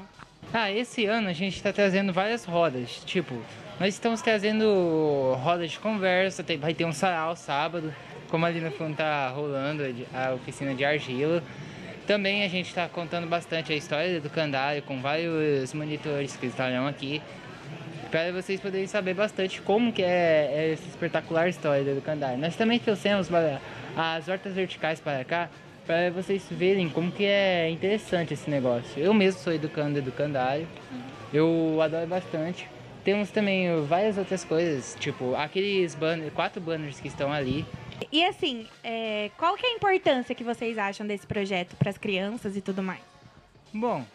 Ah, 0.53 0.71
esse 0.71 1.05
ano 1.05 1.27
a 1.27 1.33
gente 1.33 1.57
está 1.57 1.73
trazendo 1.73 2.13
várias 2.13 2.45
rodas. 2.45 3.01
Tipo, 3.05 3.35
nós 3.79 3.93
estamos 3.95 4.21
trazendo 4.21 5.35
rodas 5.41 5.71
de 5.71 5.79
conversa, 5.79 6.45
vai 6.59 6.73
ter 6.73 6.85
um 6.85 6.93
sarau 6.93 7.35
sábado, 7.35 7.93
como 8.29 8.45
ali 8.45 8.59
no 8.59 8.71
fundo 8.71 8.95
tá 8.95 9.29
rolando 9.29 9.83
a 10.13 10.33
oficina 10.33 10.75
de 10.75 10.85
argila. 10.85 11.43
Também 12.05 12.43
a 12.43 12.47
gente 12.47 12.67
está 12.67 12.87
contando 12.87 13.27
bastante 13.27 13.73
a 13.73 13.75
história 13.75 14.21
do 14.21 14.29
Candário 14.29 14.81
com 14.83 15.01
vários 15.01 15.73
monitores 15.73 16.35
que 16.35 16.45
estarão 16.45 16.85
aqui. 16.85 17.21
Para 18.11 18.31
vocês 18.31 18.59
poderem 18.59 18.85
saber 18.85 19.15
bastante 19.15 19.59
como 19.61 19.91
que 19.91 20.03
é, 20.03 20.51
é 20.53 20.73
essa 20.73 20.87
espetacular 20.87 21.49
história 21.49 21.95
do 21.95 22.01
Candário. 22.01 22.37
Nós 22.37 22.55
também 22.55 22.77
trouxemos 22.77 23.27
as 23.97 24.27
hortas 24.27 24.53
verticais 24.53 24.99
para 24.99 25.23
cá, 25.23 25.49
para 25.85 26.11
vocês 26.11 26.45
verem 26.51 26.89
como 26.89 27.11
que 27.11 27.25
é 27.25 27.69
interessante 27.69 28.35
esse 28.35 28.49
negócio. 28.49 29.01
Eu 29.01 29.13
mesmo 29.13 29.41
sou 29.41 29.51
educando 29.51 29.97
educandário, 29.97 30.67
eu 31.33 31.79
adoro 31.81 32.05
bastante. 32.05 32.67
Temos 33.03 33.31
também 33.31 33.85
várias 33.85 34.17
outras 34.17 34.45
coisas, 34.45 34.95
tipo 34.99 35.35
aqueles 35.35 35.93
banners, 35.93 36.33
quatro 36.33 36.61
banners 36.61 36.99
que 36.99 37.07
estão 37.07 37.31
ali. 37.31 37.65
E 38.11 38.23
assim, 38.23 38.65
é, 38.83 39.29
qual 39.37 39.55
que 39.55 39.65
é 39.65 39.69
a 39.69 39.73
importância 39.73 40.33
que 40.33 40.43
vocês 40.43 40.77
acham 40.77 41.05
desse 41.05 41.27
projeto 41.27 41.75
pras 41.75 41.97
crianças 41.97 42.55
e 42.55 42.61
tudo 42.61 42.81
mais? 42.81 43.01
Bom, 43.73 44.05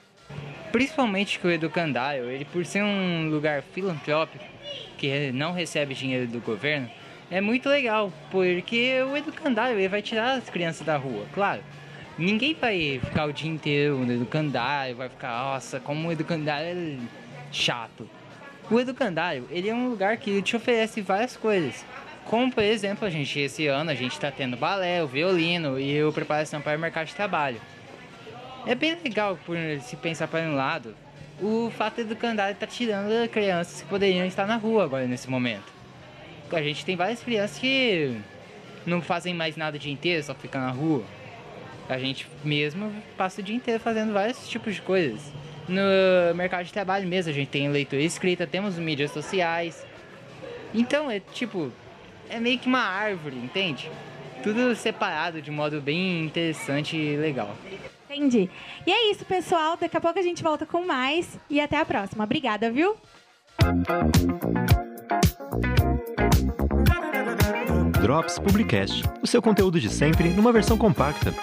principalmente 0.73 1.39
que 1.39 1.47
o 1.47 1.51
Educandário, 1.51 2.31
ele 2.31 2.45
por 2.47 2.65
ser 2.65 2.83
um 2.83 3.29
lugar 3.31 3.63
filantrópico, 3.63 4.45
que 4.97 5.33
não 5.33 5.53
recebe 5.53 5.95
dinheiro 5.95 6.27
do 6.27 6.41
governo, 6.41 6.91
é 7.31 7.41
muito 7.41 7.69
legal, 7.69 8.13
porque 8.31 9.03
o 9.03 9.17
Educandário 9.17 9.79
ele 9.79 9.89
vai 9.89 10.01
tirar 10.01 10.39
as 10.39 10.49
crianças 10.49 10.87
da 10.87 10.97
rua, 10.97 11.27
claro. 11.35 11.63
Ninguém 12.17 12.55
vai 12.55 13.01
ficar 13.05 13.27
o 13.27 13.33
dia 13.33 13.51
inteiro 13.51 13.99
no 13.99 14.13
Educandário, 14.13 14.97
vai 14.97 15.09
ficar, 15.09 15.45
nossa, 15.45 15.79
como 15.79 16.09
o 16.09 16.13
Educandário 16.13 16.69
é 16.69 16.99
chato. 17.53 18.09
O 18.71 18.79
Educandário, 18.79 19.47
ele 19.51 19.71
é 19.71 19.75
um 19.75 19.89
lugar 19.89 20.19
que 20.19 20.43
te 20.43 20.55
oferece 20.55 21.01
várias 21.01 21.37
coisas. 21.37 21.85
Como, 22.27 22.53
por 22.53 22.63
exemplo, 22.63 23.07
a 23.07 23.11
gente, 23.11 23.41
esse 23.41 23.67
ano, 23.67 23.91
a 23.91 23.95
gente 23.95 24.13
está 24.13 24.31
tendo 24.31 24.59
balé, 24.59 25.03
o 25.03 25.07
violino 25.07 25.81
e 25.81 25.99
a 25.99 26.13
preparação 26.13 26.61
para 26.61 26.77
o 26.77 26.81
mercado 26.81 27.07
de 27.07 27.15
trabalho. 27.15 27.59
É 28.67 28.75
bem 28.75 28.95
legal 29.03 29.39
por 29.47 29.57
se 29.81 29.97
pensar 29.97 30.29
para 30.29 30.41
um 30.41 30.55
lado 30.55 30.95
o 31.41 31.71
fato 31.71 32.05
do 32.05 32.15
Candário 32.15 32.53
estar 32.53 32.67
tirando 32.67 33.29
crianças 33.31 33.81
que 33.81 33.89
poderiam 33.89 34.27
estar 34.27 34.47
na 34.47 34.57
rua 34.57 34.85
agora 34.85 35.07
nesse 35.07 35.31
momento. 35.31 35.73
A 36.53 36.61
gente 36.61 36.85
tem 36.85 36.97
várias 36.97 37.23
crianças 37.23 37.59
que 37.59 38.19
não 38.85 39.01
fazem 39.01 39.33
mais 39.33 39.57
nada 39.57 39.77
o 39.77 39.81
dia 39.81 39.93
inteiro, 39.93 40.23
só 40.23 40.35
ficam 40.35 40.61
na 40.61 40.71
rua. 40.71 41.05
A 41.89 41.99
gente 41.99 42.27
mesmo 42.45 42.93
passa 43.17 43.41
o 43.41 43.45
dia 43.45 43.57
inteiro 43.57 43.81
fazendo 43.81 44.13
vários 44.13 44.47
tipos 44.47 44.75
de 44.75 44.83
coisas. 44.83 45.33
No 45.69 46.35
mercado 46.35 46.65
de 46.65 46.73
trabalho 46.73 47.07
mesmo, 47.07 47.31
a 47.31 47.35
gente 47.35 47.49
tem 47.49 47.69
leitura 47.69 48.03
escrita, 48.03 48.47
temos 48.47 48.79
mídias 48.79 49.11
sociais. 49.11 49.87
Então, 50.75 51.11
é 51.11 51.21
tipo, 51.21 51.71
é 52.31 52.41
meio 52.41 52.59
que 52.59 52.67
uma 52.67 52.81
árvore, 52.81 53.37
entende? 53.37 53.91
Tudo 54.43 54.75
separado 54.75 55.43
de 55.43 55.51
modo 55.51 55.81
bem 55.81 56.25
interessante 56.25 56.97
e 56.97 57.17
legal. 57.17 57.55
Entendi. 58.09 58.49
E 58.87 58.91
é 58.91 59.11
isso, 59.11 59.25
pessoal. 59.25 59.77
Daqui 59.79 59.97
a 59.97 60.01
pouco 60.01 60.19
a 60.19 60.23
gente 60.23 60.43
volta 60.43 60.65
com 60.65 60.87
mais 60.87 61.39
e 61.51 61.61
até 61.61 61.77
a 61.77 61.85
próxima. 61.85 62.25
Obrigada, 62.25 62.71
viu? 62.71 62.97
Drops 68.01 68.39
Publicast, 68.39 69.03
o 69.21 69.27
seu 69.27 69.43
conteúdo 69.43 69.79
de 69.79 69.91
sempre 69.91 70.31
numa 70.31 70.53
versão 70.53 70.79
compacta. 70.79 71.35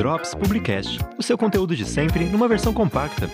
Drops 0.00 0.34
Publicast, 0.34 0.98
o 1.18 1.22
seu 1.22 1.36
conteúdo 1.36 1.76
de 1.76 1.84
sempre 1.84 2.24
numa 2.24 2.48
versão 2.48 2.72
compacta. 2.72 3.28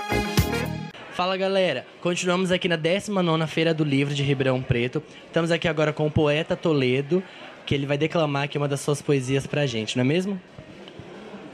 Fala 1.13 1.37
galera, 1.37 1.87
continuamos 2.01 2.51
aqui 2.51 2.67
na 2.67 2.75
19 2.75 3.47
Feira 3.47 3.73
do 3.73 3.85
Livro 3.85 4.13
de 4.13 4.25
Ribeirão 4.25 4.61
Preto. 4.61 5.01
Estamos 5.29 5.53
aqui 5.53 5.69
agora 5.69 5.93
com 5.93 6.09
o 6.09 6.11
poeta 6.11 6.57
Toledo, 6.57 7.23
que 7.65 7.73
ele 7.73 7.87
vai 7.87 7.97
declamar 7.97 8.43
aqui 8.43 8.59
uma 8.59 8.67
das 8.67 8.81
suas 8.81 9.01
poesias 9.01 9.47
pra 9.47 9.65
gente, 9.65 9.97
não 9.97 10.03
é 10.03 10.09
mesmo? 10.09 10.41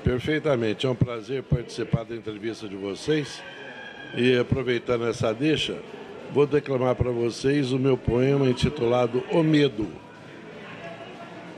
Perfeitamente, 0.02 0.86
é 0.86 0.88
um 0.88 0.94
prazer 0.94 1.42
participar 1.42 2.04
da 2.04 2.16
entrevista 2.16 2.66
de 2.66 2.76
vocês. 2.76 3.42
E 4.16 4.38
aproveitando 4.38 5.06
essa 5.06 5.34
deixa, 5.34 5.76
vou 6.32 6.46
declamar 6.46 6.94
para 6.94 7.10
vocês 7.10 7.70
o 7.70 7.78
meu 7.78 7.98
poema 7.98 8.48
intitulado 8.48 9.22
O 9.30 9.42
Medo. 9.42 9.88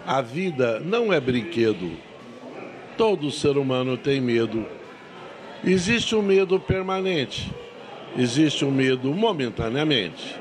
A 0.05 0.21
vida 0.21 0.81
não 0.81 1.13
é 1.13 1.21
brinquedo. 1.21 2.14
Todo 2.97 3.31
ser 3.31 3.59
humano 3.59 3.97
tem 3.97 4.21
medo. 4.21 4.65
Existe 5.65 6.15
um 6.15 6.23
medo 6.23 6.61
permanente, 6.61 7.51
existe 8.17 8.65
um 8.65 8.71
medo 8.71 9.13
momentaneamente. 9.13 10.37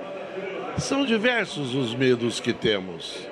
São 0.77 1.05
diversos 1.05 1.73
os 1.73 1.95
medos 1.95 2.39
que 2.39 2.53
temos. 2.53 3.27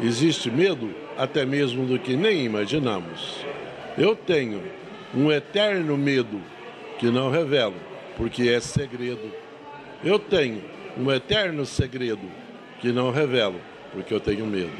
Existe 0.00 0.50
medo 0.50 0.94
até 1.18 1.44
mesmo 1.44 1.84
do 1.84 1.98
que 1.98 2.16
nem 2.16 2.44
imaginamos. 2.44 3.44
Eu 3.98 4.16
tenho 4.16 4.62
um 5.14 5.30
eterno 5.30 5.96
medo 5.98 6.40
que 6.98 7.10
não 7.10 7.30
revelo, 7.30 7.76
porque 8.16 8.48
é 8.48 8.60
segredo. 8.60 9.30
Eu 10.02 10.18
tenho 10.18 10.62
um 10.96 11.10
eterno 11.10 11.66
segredo 11.66 12.22
que 12.80 12.90
não 12.90 13.10
revelo, 13.10 13.60
porque 13.92 14.14
eu 14.14 14.20
tenho 14.20 14.46
medo. 14.46 14.72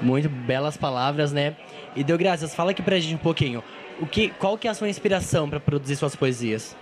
Muito 0.00 0.28
belas 0.28 0.76
palavras, 0.76 1.32
né? 1.32 1.56
E 1.96 2.02
deu 2.02 2.18
graças, 2.18 2.54
fala 2.54 2.72
aqui 2.72 2.82
pra 2.82 2.98
gente 2.98 3.14
um 3.14 3.18
pouquinho. 3.18 3.62
O 4.00 4.06
que, 4.06 4.28
qual 4.30 4.58
que 4.58 4.66
é 4.66 4.70
a 4.70 4.74
sua 4.74 4.88
inspiração 4.88 5.48
para 5.48 5.60
produzir 5.60 5.96
suas 5.96 6.16
poesias? 6.16 6.76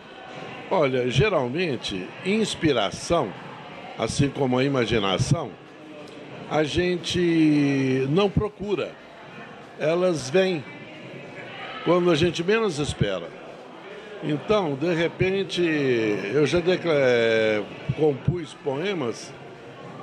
Olha, 0.71 1.11
geralmente, 1.11 2.09
inspiração, 2.25 3.31
assim 3.99 4.31
como 4.31 4.59
a 4.59 4.65
imaginação, 4.65 5.51
a 6.51 6.65
gente 6.65 8.07
não 8.09 8.31
procura. 8.31 8.93
Elas 9.79 10.31
vêm 10.31 10.65
quando 11.85 12.11
a 12.11 12.15
gente 12.15 12.43
menos 12.43 12.79
espera. 12.79 13.29
Então, 14.25 14.75
de 14.75 14.95
repente, 14.95 15.61
eu 15.63 16.47
já 16.47 16.61
declarei, 16.61 17.65
compus 17.97 18.55
poemas 18.55 19.33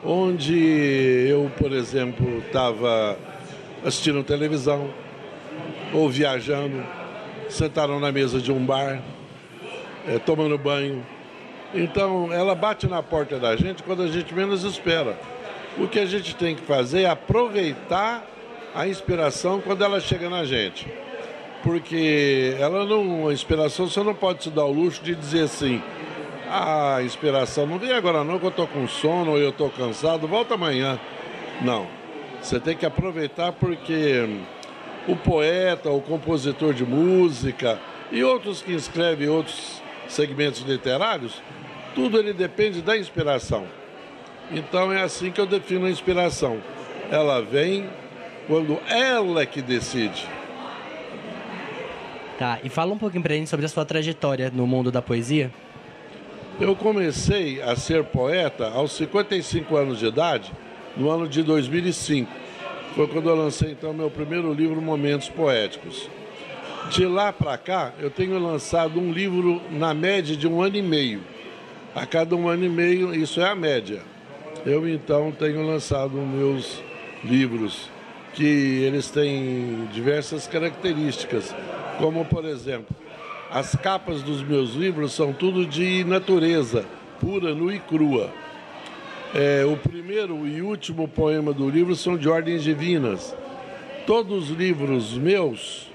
onde 0.04 1.28
eu, 1.28 1.52
por 1.58 1.72
exemplo, 1.72 2.40
estava 2.40 3.18
assistindo 3.84 4.24
televisão 4.24 4.90
ou 5.94 6.10
viajando, 6.10 6.84
sentaram 7.50 8.00
na 8.00 8.12
mesa 8.12 8.40
de 8.40 8.52
um 8.52 8.64
bar, 8.64 9.02
é, 10.08 10.20
tomando 10.20 10.58
banho. 10.58 11.06
Então, 11.74 12.32
ela 12.34 12.56
bate 12.56 12.88
na 12.88 13.02
porta 13.04 13.38
da 13.38 13.56
gente 13.56 13.84
quando 13.84 14.04
a 14.04 14.08
gente 14.08 14.34
menos 14.34 14.64
espera. 14.64 15.18
O 15.78 15.88
que 15.88 16.00
a 16.00 16.06
gente 16.06 16.36
tem 16.36 16.56
que 16.56 16.62
fazer 16.64 17.04
é 17.04 17.10
aproveitar 17.10 18.26
a 18.74 18.88
inspiração 18.88 19.62
quando 19.62 19.84
ela 19.84 20.00
chega 20.00 20.30
na 20.30 20.44
gente. 20.44 20.88
Porque 21.64 22.56
ela 22.60 22.86
não, 22.86 23.28
a 23.28 23.34
inspiração 23.34 23.88
você 23.88 24.02
não 24.02 24.16
pode 24.16 24.44
se 24.44 24.50
dar 24.50 24.66
o 24.66 24.72
luxo 24.72 25.04
de 25.04 25.14
dizer 25.14 25.44
assim, 25.44 25.82
ah, 26.50 26.96
a 26.96 27.04
inspiração 27.04 27.68
não 27.68 27.78
vem 27.78 27.92
agora 27.92 28.24
não 28.24 28.40
que 28.40 28.46
eu 28.46 28.50
estou 28.50 28.68
com 28.68 28.88
sono 28.88 29.32
ou 29.32 29.38
eu 29.38 29.50
estou 29.50 29.70
cansado, 29.70 30.28
volta 30.28 30.56
amanhã. 30.56 31.00
Não. 31.62 31.99
Você 32.42 32.60
tem 32.60 32.76
que 32.76 32.86
aproveitar 32.86 33.52
porque 33.52 34.40
o 35.08 35.16
poeta, 35.16 35.90
o 35.90 36.02
compositor 36.02 36.74
de 36.74 36.86
música 36.86 37.80
e 38.12 38.24
outros 38.24 38.62
que 38.62 38.74
escrevem 38.74 39.28
outros 39.28 39.82
segmentos 40.08 40.62
literários, 40.62 41.42
tudo 41.94 42.18
ele 42.18 42.34
depende 42.34 42.82
da 42.82 42.98
inspiração. 42.98 43.68
Então 44.52 44.92
é 44.92 45.02
assim 45.02 45.32
que 45.32 45.40
eu 45.40 45.46
defino 45.46 45.86
a 45.86 45.90
inspiração. 45.90 46.60
Ela 47.12 47.42
vem 47.42 47.90
quando 48.48 48.80
ela 48.88 49.42
é 49.42 49.46
que 49.46 49.62
decide. 49.62 50.28
Tá, 52.38 52.58
e 52.64 52.70
fala 52.70 52.94
um 52.94 52.98
pouquinho 52.98 53.22
pra 53.22 53.36
gente 53.36 53.50
sobre 53.50 53.66
a 53.66 53.70
sua 53.70 53.86
trajetória 53.86 54.50
no 54.50 54.66
mundo 54.66 54.92
da 54.92 55.02
poesia. 55.02 55.52
Eu 56.60 56.76
comecei 56.76 57.62
a 57.62 57.76
ser 57.76 58.04
poeta 58.06 58.70
aos 58.70 58.94
55 58.94 59.76
anos 59.76 60.00
de 60.00 60.08
idade, 60.08 60.52
no 61.00 61.10
ano 61.10 61.28
de 61.28 61.42
2005. 61.42 62.30
Foi 62.94 63.08
quando 63.08 63.30
eu 63.30 63.36
lancei 63.36 63.72
então 63.72 63.94
meu 63.94 64.12
primeiro 64.12 64.54
livro 64.54 64.82
Momentos 64.82 65.30
Poéticos. 65.30 66.10
De 66.92 67.06
lá 67.06 67.32
para 67.32 67.58
cá, 67.58 67.94
eu 68.00 68.12
tenho 68.12 68.38
lançado 68.38 69.00
um 69.00 69.12
livro 69.12 69.62
na 69.72 69.94
média 69.94 70.36
de 70.36 70.48
um 70.48 70.62
ano 70.62 70.76
e 70.76 70.82
meio. 70.82 71.22
A 71.96 72.06
cada 72.06 72.36
um 72.36 72.50
ano 72.50 72.66
e 72.66 72.70
meio, 72.70 73.16
isso 73.16 73.40
é 73.40 73.50
a 73.50 73.56
média. 73.56 74.02
Eu 74.66 74.88
então 74.88 75.32
tenho 75.32 75.66
lançado 75.66 76.18
meus 76.18 76.84
livros, 77.24 77.90
que 78.34 78.44
eles 78.44 79.10
têm 79.10 79.88
diversas 79.94 80.48
características, 80.48 81.56
como 81.98 82.26
por 82.26 82.44
exemplo, 82.44 82.96
as 83.50 83.74
capas 83.76 84.22
dos 84.22 84.44
meus 84.44 84.74
livros 84.74 85.14
são 85.14 85.32
tudo 85.32 85.66
de 85.66 86.04
natureza, 86.04 86.86
pura, 87.20 87.56
nua 87.56 87.76
e 87.76 87.80
crua. 87.80 88.30
É, 89.34 89.64
o 89.64 89.78
primeiro 89.78 90.48
e 90.48 90.60
último 90.60 91.08
poema 91.08 91.54
do 91.54 91.70
livro 91.70 91.96
são 91.96 92.18
de 92.18 92.28
ordens 92.28 92.64
divinas. 92.64 93.36
Todos 94.08 94.50
os 94.50 94.58
livros 94.58 95.14
meus 95.14 95.88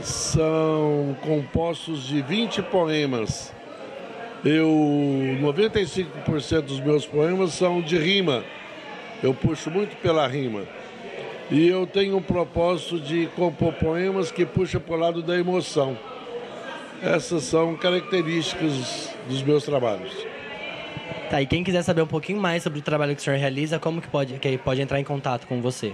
são 0.00 1.16
compostos 1.22 2.04
de 2.06 2.22
20 2.22 2.62
poemas. 2.62 3.52
Eu 4.44 4.68
95% 5.42 6.60
dos 6.60 6.78
meus 6.78 7.04
poemas 7.04 7.52
são 7.52 7.80
de 7.80 7.98
rima. 7.98 8.44
Eu 9.20 9.34
puxo 9.34 9.68
muito 9.68 9.96
pela 9.96 10.24
rima. 10.28 10.62
E 11.50 11.66
eu 11.66 11.84
tenho 11.84 12.16
um 12.16 12.22
propósito 12.22 13.00
de 13.00 13.26
compor 13.34 13.72
poemas 13.72 14.30
que 14.30 14.46
puxam 14.46 14.80
para 14.80 14.94
o 14.94 14.98
lado 14.98 15.20
da 15.20 15.36
emoção. 15.36 15.98
Essas 17.02 17.42
são 17.42 17.74
características 17.74 19.12
dos 19.28 19.42
meus 19.42 19.64
trabalhos. 19.64 20.29
Tá, 21.30 21.40
e 21.40 21.46
quem 21.46 21.62
quiser 21.62 21.82
saber 21.82 22.02
um 22.02 22.08
pouquinho 22.08 22.40
mais 22.40 22.64
sobre 22.64 22.80
o 22.80 22.82
trabalho 22.82 23.14
que 23.14 23.20
o 23.20 23.24
senhor 23.24 23.38
realiza, 23.38 23.78
como 23.78 24.02
que 24.02 24.08
pode, 24.08 24.36
que 24.40 24.58
pode 24.58 24.82
entrar 24.82 24.98
em 24.98 25.04
contato 25.04 25.46
com 25.46 25.62
você? 25.62 25.92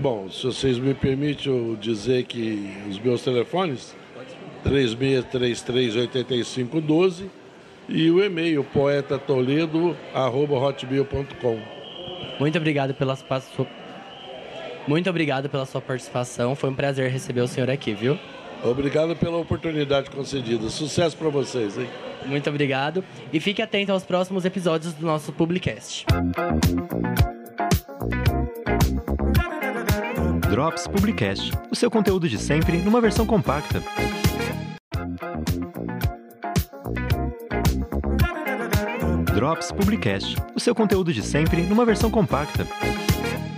Bom, 0.00 0.30
se 0.30 0.46
vocês 0.46 0.78
me 0.78 0.94
permitem 0.94 1.52
eu 1.52 1.74
dizer 1.74 2.22
que 2.22 2.72
os 2.88 2.96
meus 3.00 3.24
telefones, 3.24 3.96
3633-8512 4.64 7.24
e 7.88 8.08
o 8.12 8.24
e-mail 8.24 8.62
poetatoledo.hotmail.com. 8.62 11.58
Muito 12.38 12.56
obrigado 12.56 12.94
pela 12.94 13.16
sua... 13.16 13.42
Muito 14.86 15.10
obrigado 15.10 15.48
pela 15.48 15.66
sua 15.66 15.80
participação. 15.80 16.54
Foi 16.54 16.70
um 16.70 16.74
prazer 16.74 17.10
receber 17.10 17.40
o 17.40 17.48
senhor 17.48 17.68
aqui, 17.68 17.92
viu? 17.92 18.16
Obrigado 18.64 19.14
pela 19.16 19.36
oportunidade 19.36 20.10
concedida. 20.10 20.68
Sucesso 20.68 21.16
para 21.16 21.28
vocês, 21.28 21.78
hein? 21.78 21.88
Muito 22.26 22.48
obrigado. 22.50 23.04
E 23.32 23.38
fique 23.38 23.62
atento 23.62 23.92
aos 23.92 24.04
próximos 24.04 24.44
episódios 24.44 24.92
do 24.94 25.06
nosso 25.06 25.32
Publicast. 25.32 26.06
Drops 30.50 30.86
Publicast, 30.86 31.52
o 31.70 31.76
seu 31.76 31.90
conteúdo 31.90 32.28
de 32.28 32.38
sempre 32.38 32.78
numa 32.78 33.00
versão 33.00 33.26
compacta. 33.26 33.82
Drops 39.34 39.70
Publicast, 39.70 40.36
o 40.54 40.60
seu 40.60 40.74
conteúdo 40.74 41.12
de 41.12 41.22
sempre 41.22 41.62
numa 41.62 41.84
versão 41.84 42.10
compacta. 42.10 42.66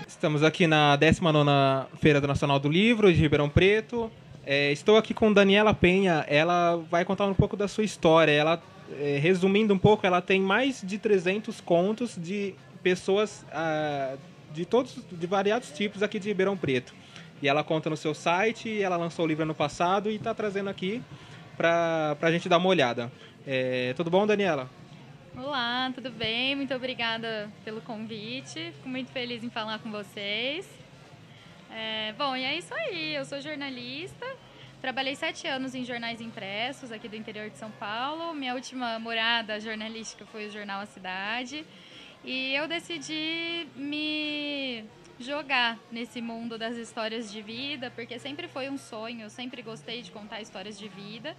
Estamos 0.06 0.42
aqui 0.42 0.66
na 0.66 0.98
19ª 0.98 1.86
Feira 2.00 2.20
Nacional 2.20 2.58
do 2.58 2.68
Livro 2.68 3.12
de 3.12 3.20
Ribeirão 3.20 3.48
Preto. 3.48 4.10
É, 4.50 4.72
estou 4.72 4.96
aqui 4.96 5.12
com 5.12 5.30
Daniela 5.30 5.74
Penha. 5.74 6.24
Ela 6.26 6.76
vai 6.90 7.04
contar 7.04 7.26
um 7.26 7.34
pouco 7.34 7.54
da 7.54 7.68
sua 7.68 7.84
história. 7.84 8.32
Ela, 8.32 8.62
é, 8.98 9.18
resumindo 9.18 9.74
um 9.74 9.78
pouco, 9.78 10.06
ela 10.06 10.22
tem 10.22 10.40
mais 10.40 10.80
de 10.82 10.96
300 10.96 11.60
contos 11.60 12.16
de 12.16 12.54
pessoas 12.82 13.44
ah, 13.52 14.16
de 14.54 14.64
todos, 14.64 15.04
de 15.12 15.26
variados 15.26 15.70
tipos 15.72 16.02
aqui 16.02 16.18
de 16.18 16.28
Ribeirão 16.28 16.56
Preto. 16.56 16.94
E 17.42 17.46
ela 17.46 17.62
conta 17.62 17.90
no 17.90 17.96
seu 17.96 18.14
site, 18.14 18.80
ela 18.80 18.96
lançou 18.96 19.26
o 19.26 19.28
livro 19.28 19.42
ano 19.42 19.54
passado 19.54 20.10
e 20.10 20.14
está 20.14 20.32
trazendo 20.32 20.70
aqui 20.70 21.02
para 21.54 22.16
a 22.18 22.30
gente 22.32 22.48
dar 22.48 22.56
uma 22.56 22.70
olhada. 22.70 23.12
É, 23.46 23.92
tudo 23.98 24.08
bom, 24.08 24.26
Daniela? 24.26 24.70
Olá, 25.36 25.92
tudo 25.94 26.10
bem? 26.10 26.56
Muito 26.56 26.72
obrigada 26.72 27.50
pelo 27.66 27.82
convite. 27.82 28.72
Fico 28.72 28.88
muito 28.88 29.10
feliz 29.12 29.44
em 29.44 29.50
falar 29.50 29.78
com 29.80 29.90
vocês. 29.90 30.66
É, 31.70 32.12
bom, 32.12 32.36
e 32.36 32.44
é 32.44 32.56
isso 32.56 32.72
aí. 32.74 33.14
Eu 33.14 33.24
sou 33.24 33.40
jornalista. 33.40 34.26
Trabalhei 34.80 35.16
sete 35.16 35.46
anos 35.46 35.74
em 35.74 35.84
jornais 35.84 36.20
impressos 36.20 36.92
aqui 36.92 37.08
do 37.08 37.16
interior 37.16 37.50
de 37.50 37.58
São 37.58 37.70
Paulo. 37.72 38.32
Minha 38.34 38.54
última 38.54 38.98
morada 38.98 39.58
jornalística 39.58 40.24
foi 40.26 40.46
o 40.46 40.50
jornal 40.50 40.80
A 40.80 40.86
Cidade. 40.86 41.66
E 42.24 42.54
eu 42.54 42.68
decidi 42.68 43.66
me 43.74 44.84
jogar 45.18 45.78
nesse 45.90 46.20
mundo 46.20 46.56
das 46.56 46.76
histórias 46.76 47.32
de 47.32 47.42
vida, 47.42 47.90
porque 47.90 48.18
sempre 48.18 48.46
foi 48.46 48.68
um 48.68 48.78
sonho, 48.78 49.22
eu 49.22 49.30
sempre 49.30 49.62
gostei 49.62 50.00
de 50.02 50.10
contar 50.10 50.40
histórias 50.40 50.78
de 50.78 50.88
vida. 50.88 51.36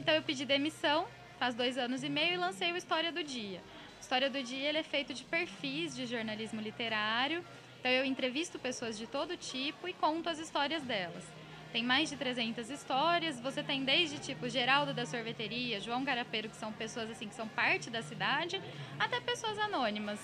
Então 0.00 0.14
eu 0.14 0.22
pedi 0.22 0.44
demissão 0.44 1.06
faz 1.38 1.54
dois 1.54 1.78
anos 1.78 2.04
e 2.04 2.08
meio 2.08 2.34
e 2.34 2.36
lancei 2.36 2.70
o 2.70 2.76
História 2.76 3.10
do 3.10 3.24
Dia. 3.24 3.60
O 3.98 4.00
História 4.00 4.28
do 4.28 4.42
Dia 4.42 4.68
ele 4.68 4.78
é 4.78 4.82
feito 4.82 5.14
de 5.14 5.24
perfis 5.24 5.96
de 5.96 6.04
jornalismo 6.06 6.60
literário. 6.60 7.42
Então 7.80 7.90
eu 7.90 8.04
entrevisto 8.04 8.58
pessoas 8.58 8.98
de 8.98 9.06
todo 9.06 9.38
tipo 9.38 9.88
e 9.88 9.94
conto 9.94 10.28
as 10.28 10.38
histórias 10.38 10.82
delas. 10.82 11.24
Tem 11.72 11.82
mais 11.82 12.10
de 12.10 12.16
300 12.16 12.68
histórias. 12.68 13.40
Você 13.40 13.62
tem 13.62 13.84
desde 13.84 14.18
tipo 14.18 14.50
Geraldo 14.50 14.92
da 14.92 15.06
sorveteria, 15.06 15.80
João 15.80 16.04
Carapeiro, 16.04 16.50
que 16.50 16.56
são 16.56 16.70
pessoas 16.72 17.10
assim 17.10 17.26
que 17.26 17.34
são 17.34 17.48
parte 17.48 17.88
da 17.88 18.02
cidade, 18.02 18.60
até 18.98 19.18
pessoas 19.20 19.58
anônimas, 19.58 20.20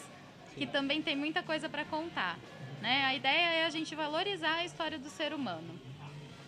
que 0.55 0.67
também 0.67 1.01
tem 1.01 1.17
muita 1.17 1.43
coisa 1.43 1.67
para 1.67 1.87
contar. 1.87 2.39
Né? 2.83 3.05
A 3.07 3.15
ideia 3.15 3.47
é 3.61 3.65
a 3.65 3.71
gente 3.71 3.95
valorizar 3.95 4.57
a 4.57 4.65
história 4.67 4.99
do 4.99 5.09
ser 5.09 5.33
humano. 5.33 5.81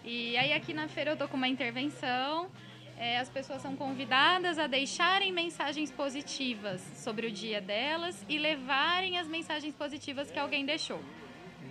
E 0.04 0.36
aí 0.36 0.52
aqui 0.52 0.74
na 0.74 0.88
feira 0.88 1.12
eu 1.12 1.16
tô 1.16 1.26
com 1.26 1.38
uma 1.38 1.48
intervenção 1.48 2.50
é, 2.98 3.18
as 3.18 3.28
pessoas 3.28 3.62
são 3.62 3.76
convidadas 3.76 4.58
a 4.58 4.66
deixarem 4.66 5.32
mensagens 5.32 5.90
positivas 5.90 6.80
sobre 6.96 7.26
o 7.26 7.30
dia 7.30 7.60
delas 7.60 8.24
e 8.28 8.38
levarem 8.38 9.18
as 9.18 9.28
mensagens 9.28 9.74
positivas 9.74 10.30
que 10.30 10.38
alguém 10.38 10.64
deixou. 10.64 11.00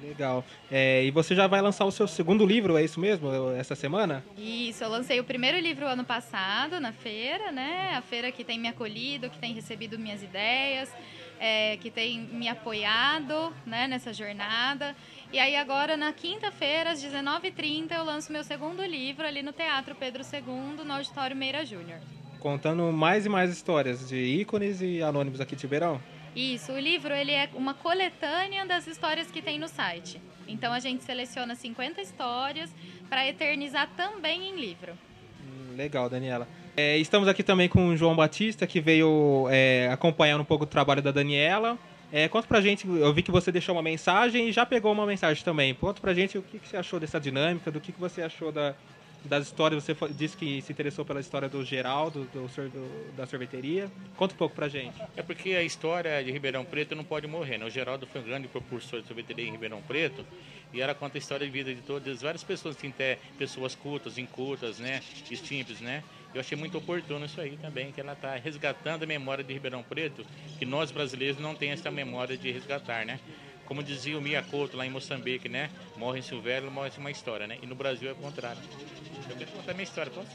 Legal. 0.02 0.44
É, 0.72 1.04
e 1.04 1.12
você 1.12 1.36
já 1.36 1.48
vai 1.48 1.62
lançar 1.62 1.86
o 1.86 1.92
seu 1.92 2.08
segundo 2.08 2.46
livro, 2.46 2.78
é 2.78 2.84
isso 2.84 3.00
mesmo, 3.00 3.30
essa 3.58 3.76
semana? 3.76 4.24
Isso, 4.38 4.84
eu 4.84 4.90
lancei 4.90 5.20
o 5.20 5.24
primeiro 5.24 5.58
livro 5.60 5.88
ano 5.88 6.04
passado 6.04 6.80
na 6.80 6.92
feira, 6.92 7.52
né? 7.52 7.94
A 7.96 8.02
feira 8.02 8.32
que 8.32 8.44
tem 8.44 8.60
me 8.60 8.68
acolhido, 8.68 9.30
que 9.30 9.40
tem 9.40 9.54
recebido 9.54 9.98
minhas 9.98 10.22
ideias, 10.22 10.94
é, 11.40 11.78
que 11.78 11.90
tem 11.90 12.20
me 12.20 12.48
apoiado 12.48 13.54
né, 13.66 13.88
nessa 13.88 14.14
jornada. 14.14 14.96
E 15.32 15.40
aí 15.40 15.58
agora, 15.58 15.98
na 15.98 16.14
quinta-feira, 16.14 16.92
às 16.92 17.04
19h30, 17.04 17.92
eu 17.92 18.04
lanço 18.06 18.32
meu 18.32 18.46
segundo 18.46 18.82
livro 18.84 19.28
ali 19.28 19.44
no 19.44 19.52
Teatro 19.52 19.94
Pedro 19.94 20.24
II, 20.24 20.86
no 20.86 20.94
Auditório 20.94 21.36
Meira 21.36 21.66
Júnior. 21.66 22.00
Contando 22.40 22.94
mais 22.94 23.26
e 23.26 23.30
mais 23.30 23.52
histórias 23.52 24.08
de 24.08 24.16
ícones 24.16 24.82
e 24.82 25.02
anônimos 25.04 25.42
aqui 25.42 25.54
de 25.54 25.62
Tibeirão? 25.62 26.02
Isso, 26.34 26.72
o 26.72 26.80
livro 26.80 27.14
ele 27.14 27.34
é 27.34 27.50
uma 27.56 27.74
coletânea 27.74 28.66
das 28.66 28.88
histórias 28.88 29.30
que 29.30 29.42
tem 29.42 29.60
no 29.60 29.68
site. 29.68 30.22
Então 30.48 30.72
a 30.72 30.80
gente 30.80 31.04
seleciona 31.04 31.56
50 31.56 32.02
histórias 32.02 32.74
para 33.10 33.28
eternizar 33.28 33.90
também 33.98 34.50
em 34.50 34.56
livro. 34.56 34.94
Hum, 35.42 35.76
legal, 35.76 36.10
Daniela. 36.10 36.48
É, 36.76 36.98
estamos 37.00 37.28
aqui 37.28 37.44
também 37.44 37.68
com 37.68 37.88
o 37.88 37.98
João 37.98 38.16
Batista, 38.16 38.66
que 38.66 38.80
veio 38.80 39.48
é, 39.50 39.90
acompanhar 39.92 40.40
um 40.40 40.46
pouco 40.46 40.64
o 40.64 40.68
trabalho 40.68 41.02
da 41.02 41.12
Daniela. 41.12 41.78
É, 42.12 42.28
conta 42.30 42.48
pra 42.48 42.62
gente, 42.62 42.88
eu 42.88 43.14
vi 43.14 43.22
que 43.22 43.32
você 43.32 43.52
deixou 43.52 43.76
uma 43.76 43.82
mensagem 43.82 44.48
e 44.48 44.52
já 44.52 44.66
pegou 44.66 44.92
uma 44.92 45.06
mensagem 45.06 45.44
também. 45.44 45.74
Conta 45.74 46.00
pra 46.00 46.14
gente 46.14 46.38
o 46.38 46.42
que, 46.42 46.60
que 46.60 46.68
você 46.68 46.78
achou 46.78 47.00
dessa 47.00 47.20
dinâmica, 47.20 47.70
do 47.70 47.82
que, 47.82 47.92
que 47.92 48.00
você 48.00 48.22
achou 48.22 48.50
da, 48.50 48.74
das 49.26 49.48
histórias. 49.48 49.84
Você 49.84 49.96
disse 50.12 50.38
que 50.38 50.62
se 50.62 50.72
interessou 50.72 51.04
pela 51.04 51.20
história 51.20 51.50
do 51.50 51.66
Geraldo, 51.66 52.28
do, 52.34 52.48
do, 52.48 53.16
da 53.16 53.26
sorveteria. 53.26 53.92
Conta 54.16 54.34
um 54.34 54.38
pouco 54.38 54.56
pra 54.56 54.70
gente. 54.70 54.96
É 55.18 55.22
porque 55.22 55.52
a 55.52 55.64
história 55.64 56.24
de 56.24 56.32
Ribeirão 56.32 56.64
Preto 56.64 56.96
não 56.96 57.04
pode 57.04 57.28
morrer, 57.28 57.58
né? 57.58 57.66
O 57.66 57.70
Geraldo 57.70 58.08
foi 58.08 58.22
um 58.22 58.24
grande 58.24 58.48
propulsor 58.48 59.02
de 59.02 59.08
sorveteria 59.08 59.46
em 59.46 59.52
Ribeirão 59.52 59.82
Preto 59.82 60.26
e 60.74 60.82
ela 60.82 60.94
conta 60.94 61.18
a 61.18 61.20
história 61.20 61.46
de 61.46 61.52
vida 61.52 61.74
de 61.74 61.82
todas, 61.82 62.22
várias 62.22 62.44
pessoas, 62.44 62.76
tem 62.76 62.90
até 62.90 63.18
pessoas 63.38 63.76
cultas, 63.76 64.18
incultas, 64.18 64.80
né? 64.80 65.02
Simples, 65.46 65.80
né? 65.82 66.04
Eu 66.34 66.42
achei 66.42 66.58
muito 66.58 66.78
oportuno 66.78 67.26
isso 67.26 67.40
aí 67.40 67.58
também, 67.58 67.92
que 67.92 68.00
ela 68.00 68.14
está 68.14 68.36
resgatando 68.36 69.04
a 69.04 69.06
memória 69.06 69.44
de 69.44 69.54
Ribeirão 69.54 69.84
Preto, 69.84 70.26
que 70.60 70.66
nós 70.66 70.92
brasileiros 70.92 71.40
não 71.40 71.56
temos 71.56 71.80
essa 71.80 71.90
memória 71.90 72.38
de 72.38 72.52
resgatar, 72.52 73.06
né? 73.06 73.20
Como 73.66 73.84
dizia 73.84 74.18
o 74.18 74.22
Mia 74.22 74.42
Couto 74.44 74.78
lá 74.78 74.86
em 74.86 74.90
Moçambique, 74.90 75.50
né? 75.50 75.70
Morre 75.98 76.20
em 76.20 76.42
velho, 76.42 76.72
morre 76.72 76.92
uma 76.98 77.12
história, 77.12 77.48
né? 77.48 77.58
E 77.62 77.66
no 77.66 77.76
Brasil 77.76 78.10
é 78.10 78.14
o 78.14 78.16
contrário. 78.16 78.62
Eu 79.30 79.36
quero 79.36 79.52
contar 79.52 79.74
minha 79.74 79.84
história, 79.84 80.12
posso? 80.12 80.30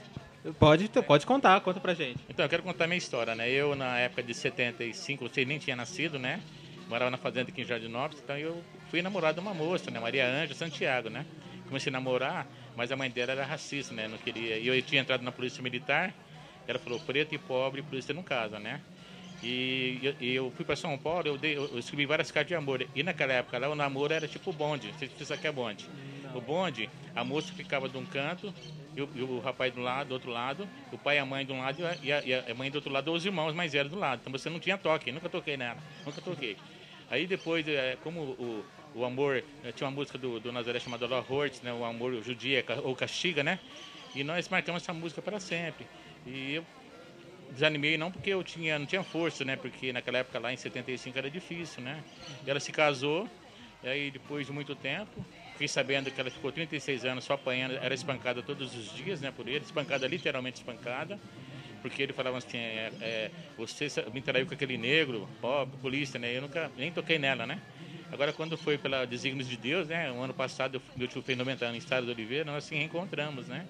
Pode, 0.59 0.88
pode 0.88 1.24
contar, 1.24 1.61
conta 1.61 1.78
pra 1.78 1.94
gente. 1.94 2.18
Então, 2.28 2.44
eu 2.44 2.48
quero 2.48 2.62
contar 2.62 2.87
minha 2.87 2.98
história, 2.98 3.35
né? 3.35 3.48
Eu, 3.48 3.76
na 3.76 3.98
época 3.98 4.22
de 4.22 4.35
75, 4.35 5.28
você 5.28 5.44
nem 5.44 5.59
tinha 5.59 5.76
nascido, 5.76 6.18
né? 6.18 6.40
Morava 6.88 7.11
na 7.11 7.16
fazenda 7.16 7.48
aqui 7.48 7.62
em 7.62 7.64
Jardim 7.64 7.88
Nópolis, 7.88 8.20
então 8.22 8.37
eu 8.37 8.62
fui 8.90 9.00
namorado 9.00 9.40
de 9.40 9.40
uma 9.40 9.55
moça, 9.55 9.90
né? 9.90 10.00
Maria 10.00 10.26
Ângela 10.26 10.55
Santiago, 10.55 11.09
né? 11.09 11.24
Comecei 11.68 11.90
a 11.90 11.92
namorar, 11.92 12.46
mas 12.77 12.91
a 12.91 12.97
mãe 12.97 13.11
dela 13.11 13.33
era 13.33 13.45
racista, 13.45 13.95
né? 13.95 14.09
Não 14.09 14.19
queria. 14.19 14.59
E 14.59 14.67
eu 14.67 14.83
tinha 14.83 15.01
entrado 15.01 15.23
na 15.23 15.33
polícia 15.33 15.63
militar. 15.63 16.13
Ela 16.67 16.79
falou: 16.79 17.01
preto 17.01 17.35
e 17.35 17.39
pobre, 17.39 17.83
polícia 17.83 18.15
não 18.15 18.23
casa, 18.23 18.59
né? 18.59 18.81
E, 19.43 20.15
e 20.21 20.35
eu 20.35 20.53
fui 20.53 20.65
para 20.65 20.77
São 20.77 20.97
Paulo, 20.97 21.27
eu, 21.27 21.37
dei, 21.37 21.57
eu, 21.57 21.77
escrevi 21.77 22.07
várias 22.07 22.31
cartas 22.31 22.49
de 22.49 22.55
amor. 22.55 22.87
E 22.95 23.03
naquela 23.03 23.33
época 23.33 23.59
lá 23.59 23.69
o 23.69 23.75
namoro 23.75 24.13
era 24.13 24.29
tipo 24.29 24.53
bonde. 24.53 24.93
Você 24.93 25.09
precisa 25.09 25.37
que 25.37 25.47
é 25.47 25.53
bonde. 25.53 25.89
Não. 26.23 26.37
O 26.37 26.41
bonde, 26.41 26.89
a 27.15 27.25
moça 27.25 27.53
ficava 27.53 27.89
de 27.89 27.99
um 27.99 28.07
canto 28.07 28.55
e 28.95 29.03
o, 29.03 29.11
e 29.15 29.23
o, 29.23 29.41
rapaz 29.41 29.75
do 29.75 29.81
lado, 29.81 30.09
do 30.09 30.15
outro 30.15 30.31
lado, 30.31 30.69
o 30.93 30.99
pai 30.99 31.17
e 31.17 31.19
a 31.19 31.27
mãe 31.27 31.45
de 31.45 31.53
um 31.53 31.61
lado 31.61 31.83
e 32.03 32.13
a, 32.13 32.23
e 32.25 32.35
a 32.35 32.55
mãe 32.55 32.71
do 32.71 32.77
outro 32.77 32.93
lado, 32.93 33.13
os 33.13 33.27
irmãos 33.27 33.53
mais 33.53 33.73
velhos 33.73 33.91
do 33.91 33.99
lado. 33.99 34.21
Então 34.21 34.33
você 34.33 34.49
não 34.49 34.61
tinha 34.61 34.79
toque, 34.79 35.11
nunca 35.11 35.29
toquei 35.29 35.57
nela, 35.57 35.79
nunca 36.07 36.21
toquei. 36.21 36.57
Aí 37.11 37.27
depois, 37.27 37.67
é, 37.67 37.97
como 38.03 38.21
o, 38.21 38.65
o 38.94 39.05
amor, 39.05 39.42
eh, 39.64 39.72
tinha 39.72 39.88
uma 39.88 39.94
música 39.94 40.18
do, 40.18 40.38
do 40.38 40.52
Nazaré 40.52 40.78
chamada 40.78 41.07
Law 41.07 41.24
Hortz, 41.28 41.62
né, 41.62 41.72
o 41.72 41.85
amor 41.85 42.22
judia 42.22 42.64
ou 42.83 42.94
castiga, 42.94 43.42
né? 43.42 43.59
E 44.14 44.22
nós 44.22 44.48
marcamos 44.48 44.83
essa 44.83 44.92
música 44.92 45.22
para 45.22 45.40
sempre. 45.40 45.87
E 46.26 46.55
eu 46.55 46.66
desanimei 47.50 47.96
não 47.96 48.11
porque 48.11 48.31
eu 48.31 48.42
tinha, 48.42 48.78
não 48.78 48.87
tinha 48.87 49.02
força, 49.02 49.44
né? 49.44 49.57
Porque 49.57 49.92
naquela 49.92 50.18
época 50.18 50.38
lá 50.38 50.52
em 50.52 50.57
75 50.57 51.18
era 51.18 51.31
difícil, 51.31 51.83
né? 51.83 52.02
E 52.46 52.50
ela 52.50 52.61
se 52.61 52.72
casou, 52.72 53.28
e 53.83 53.88
aí 53.88 54.11
depois 54.11 54.46
de 54.46 54.52
muito 54.52 54.74
tempo, 54.74 55.24
fiquei 55.52 55.68
sabendo 55.68 56.11
que 56.11 56.20
ela 56.20 56.31
ficou 56.31 56.52
36 56.52 57.05
anos 57.05 57.24
só 57.24 57.35
apanhando, 57.35 57.74
era 57.74 57.94
espancada 57.94 58.42
todos 58.42 58.74
os 58.74 58.94
dias, 58.94 59.20
né, 59.20 59.31
por 59.31 59.46
ele, 59.46 59.64
espancada, 59.64 60.07
literalmente 60.07 60.59
espancada, 60.59 61.18
porque 61.81 62.02
ele 62.02 62.12
falava 62.12 62.38
assim, 62.38 62.59
é, 62.59 62.92
é, 63.00 63.31
você 63.57 63.88
me 64.12 64.20
traiu 64.20 64.46
com 64.46 64.55
aquele 64.55 64.78
negro, 64.78 65.28
pobre, 65.40 65.76
polícia, 65.78 66.18
né? 66.18 66.37
Eu 66.37 66.42
nunca 66.42 66.70
nem 66.76 66.92
toquei 66.92 67.18
nela, 67.18 67.46
né? 67.46 67.61
Agora, 68.12 68.31
quando 68.31 68.59
foi 68.59 68.77
pela 68.77 69.07
desígnios 69.07 69.48
de 69.48 69.57
Deus, 69.57 69.88
né? 69.88 70.12
O 70.12 70.20
ano 70.20 70.35
passado, 70.35 70.83
meu 70.94 71.09
tio 71.09 71.22
fez 71.22 71.37
90 71.37 71.64
anos 71.64 71.77
em 71.77 71.79
Estado 71.79 72.05
de 72.05 72.12
Oliveira, 72.12 72.44
nós 72.44 72.64
se 72.64 72.75
reencontramos, 72.75 73.48
né? 73.48 73.66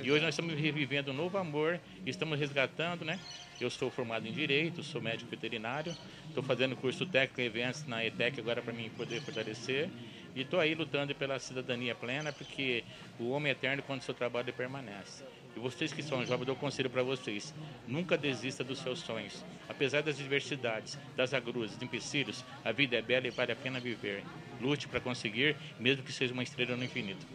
E 0.00 0.10
hoje 0.10 0.24
nós 0.24 0.34
estamos 0.34 0.54
revivendo 0.54 1.10
um 1.10 1.14
novo 1.14 1.36
amor, 1.38 1.80
estamos 2.06 2.38
resgatando, 2.38 3.04
né? 3.04 3.18
Eu 3.60 3.70
sou 3.70 3.90
formado 3.90 4.26
em 4.26 4.32
Direito, 4.32 4.82
sou 4.82 5.00
médico 5.00 5.30
veterinário, 5.30 5.94
estou 6.28 6.42
fazendo 6.42 6.74
curso 6.76 7.06
técnico 7.06 7.40
em 7.40 7.44
eventos 7.44 7.86
na 7.86 8.04
ETEC 8.04 8.40
agora 8.40 8.62
para 8.62 8.72
mim 8.72 8.90
poder 8.90 9.20
fortalecer. 9.20 9.90
E 10.34 10.40
estou 10.40 10.58
aí 10.58 10.74
lutando 10.74 11.14
pela 11.14 11.38
cidadania 11.38 11.94
plena, 11.94 12.32
porque 12.32 12.82
o 13.18 13.30
homem 13.30 13.50
é 13.50 13.52
eterno 13.52 13.82
quando 13.82 14.00
seu 14.02 14.14
trabalho 14.14 14.52
permanece. 14.52 15.22
E 15.54 15.60
vocês 15.60 15.92
que 15.92 16.02
são 16.02 16.24
jovens, 16.24 16.48
eu 16.48 16.56
conselho 16.56 16.88
para 16.88 17.02
vocês. 17.02 17.54
Nunca 17.86 18.16
desista 18.16 18.64
dos 18.64 18.78
seus 18.78 19.00
sonhos. 19.00 19.44
Apesar 19.68 20.02
das 20.02 20.16
diversidades, 20.16 20.98
das 21.14 21.34
agruras, 21.34 21.72
dos 21.72 21.82
empecilhos, 21.82 22.42
a 22.64 22.72
vida 22.72 22.96
é 22.96 23.02
bela 23.02 23.26
e 23.26 23.30
vale 23.30 23.52
a 23.52 23.56
pena 23.56 23.78
viver. 23.78 24.24
Lute 24.60 24.88
para 24.88 25.00
conseguir, 25.00 25.54
mesmo 25.78 26.02
que 26.02 26.12
seja 26.12 26.32
uma 26.32 26.42
estrela 26.42 26.76
no 26.76 26.84
infinito. 26.84 27.26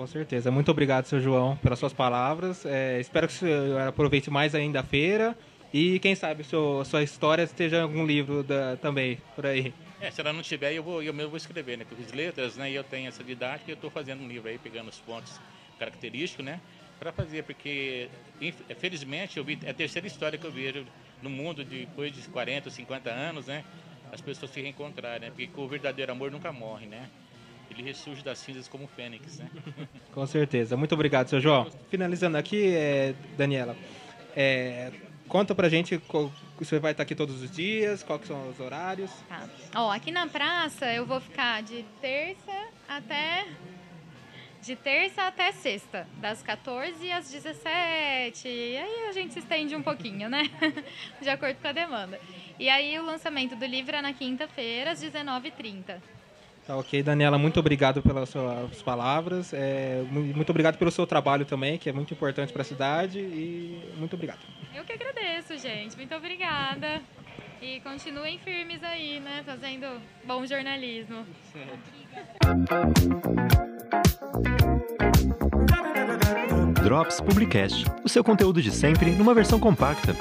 Com 0.00 0.06
certeza. 0.06 0.50
Muito 0.50 0.70
obrigado, 0.70 1.04
seu 1.04 1.20
João, 1.20 1.58
pelas 1.58 1.78
suas 1.78 1.92
palavras. 1.92 2.64
É, 2.64 2.98
espero 2.98 3.26
que 3.26 3.34
você 3.34 3.52
aproveite 3.86 4.30
mais 4.30 4.54
ainda 4.54 4.80
a 4.80 4.82
feira. 4.82 5.36
E 5.74 5.98
quem 5.98 6.14
sabe 6.14 6.42
sua, 6.42 6.86
sua 6.86 7.02
história 7.02 7.42
esteja 7.42 7.76
em 7.76 7.82
algum 7.82 8.06
livro 8.06 8.42
da, 8.42 8.78
também, 8.78 9.18
por 9.36 9.44
aí. 9.44 9.74
É, 10.00 10.10
se 10.10 10.22
ela 10.22 10.32
não 10.32 10.40
tiver, 10.40 10.72
eu, 10.72 10.82
vou, 10.82 11.02
eu 11.02 11.12
mesmo 11.12 11.28
vou 11.28 11.36
escrever, 11.36 11.76
né? 11.76 11.84
Porque 11.86 12.02
as 12.02 12.14
letras, 12.14 12.56
né? 12.56 12.70
E 12.70 12.76
eu 12.76 12.82
tenho 12.82 13.08
essa 13.08 13.22
didática 13.22 13.70
e 13.70 13.72
eu 13.72 13.74
estou 13.74 13.90
fazendo 13.90 14.22
um 14.22 14.26
livro 14.26 14.48
aí, 14.48 14.56
pegando 14.56 14.88
os 14.88 14.98
pontos 15.00 15.38
característicos, 15.78 16.46
né? 16.46 16.62
para 16.98 17.12
fazer, 17.12 17.44
porque 17.44 18.10
felizmente 18.78 19.38
eu 19.38 19.44
vi, 19.44 19.58
é 19.64 19.70
a 19.70 19.74
terceira 19.74 20.06
história 20.06 20.38
que 20.38 20.46
eu 20.46 20.52
vejo 20.52 20.84
no 21.22 21.30
mundo 21.30 21.64
depois 21.64 22.12
de 22.12 22.20
40, 22.28 22.68
50 22.68 23.10
anos, 23.10 23.46
né? 23.46 23.64
As 24.12 24.20
pessoas 24.20 24.50
se 24.50 24.60
reencontrarem, 24.60 25.20
né? 25.20 25.32
Porque 25.34 25.48
o 25.58 25.66
verdadeiro 25.66 26.12
amor 26.12 26.30
nunca 26.30 26.52
morre, 26.52 26.86
né? 26.86 27.08
Ele 27.80 27.88
ressurge 27.88 28.22
das 28.22 28.38
cinzas 28.38 28.68
como 28.68 28.84
o 28.84 28.88
fênix, 28.88 29.38
né? 29.38 29.48
Com 30.12 30.26
certeza. 30.26 30.76
Muito 30.76 30.94
obrigado, 30.94 31.28
seu 31.28 31.40
João. 31.40 31.66
Finalizando 31.88 32.36
aqui, 32.36 32.74
é, 32.74 33.14
Daniela, 33.38 33.74
é, 34.36 34.92
conta 35.26 35.54
pra 35.54 35.68
gente 35.68 36.00
você 36.58 36.78
vai 36.78 36.92
estar 36.92 37.04
aqui 37.04 37.14
todos 37.14 37.40
os 37.40 37.50
dias? 37.50 38.02
Quais 38.02 38.26
são 38.26 38.50
os 38.50 38.60
horários? 38.60 39.10
Tá. 39.26 39.48
Ó, 39.74 39.90
aqui 39.90 40.10
na 40.10 40.26
praça 40.26 40.92
eu 40.92 41.06
vou 41.06 41.20
ficar 41.20 41.62
de 41.62 41.82
terça 42.02 42.52
até 42.86 43.46
de 44.60 44.76
terça 44.76 45.22
até 45.22 45.50
sexta, 45.52 46.06
das 46.18 46.42
14 46.42 47.10
às 47.10 47.30
17. 47.30 48.46
E 48.46 48.76
aí 48.76 49.08
a 49.08 49.12
gente 49.12 49.32
se 49.32 49.38
estende 49.38 49.74
um 49.74 49.82
pouquinho, 49.82 50.28
né? 50.28 50.42
De 51.18 51.30
acordo 51.30 51.56
com 51.62 51.68
a 51.68 51.72
demanda. 51.72 52.20
E 52.58 52.68
aí 52.68 52.98
o 52.98 53.02
lançamento 53.02 53.56
do 53.56 53.64
livro 53.64 53.96
é 53.96 54.02
na 54.02 54.12
quinta-feira, 54.12 54.90
às 54.90 55.02
19h30. 55.02 56.19
Tá 56.70 56.76
ok, 56.76 57.02
Daniela, 57.02 57.36
muito 57.36 57.58
obrigado 57.58 58.00
pelas 58.00 58.28
suas 58.28 58.80
palavras. 58.82 59.52
É, 59.52 60.04
mu- 60.08 60.20
muito 60.22 60.50
obrigado 60.50 60.78
pelo 60.78 60.92
seu 60.92 61.04
trabalho 61.04 61.44
também, 61.44 61.76
que 61.76 61.88
é 61.88 61.92
muito 61.92 62.14
importante 62.14 62.52
para 62.52 62.62
a 62.62 62.64
cidade. 62.64 63.18
E 63.18 63.90
muito 63.96 64.14
obrigado. 64.14 64.38
Eu 64.72 64.84
que 64.84 64.92
agradeço, 64.92 65.58
gente. 65.58 65.96
Muito 65.96 66.14
obrigada. 66.14 67.02
E 67.60 67.80
continuem 67.80 68.38
firmes 68.38 68.84
aí, 68.84 69.18
né? 69.18 69.42
Fazendo 69.44 70.00
bom 70.24 70.46
jornalismo. 70.46 71.26
Drops 76.84 77.20
Publicast, 77.20 77.84
o 78.04 78.08
seu 78.08 78.22
conteúdo 78.22 78.62
de 78.62 78.70
sempre 78.70 79.10
numa 79.10 79.34
versão 79.34 79.58
compacta. 79.58 80.14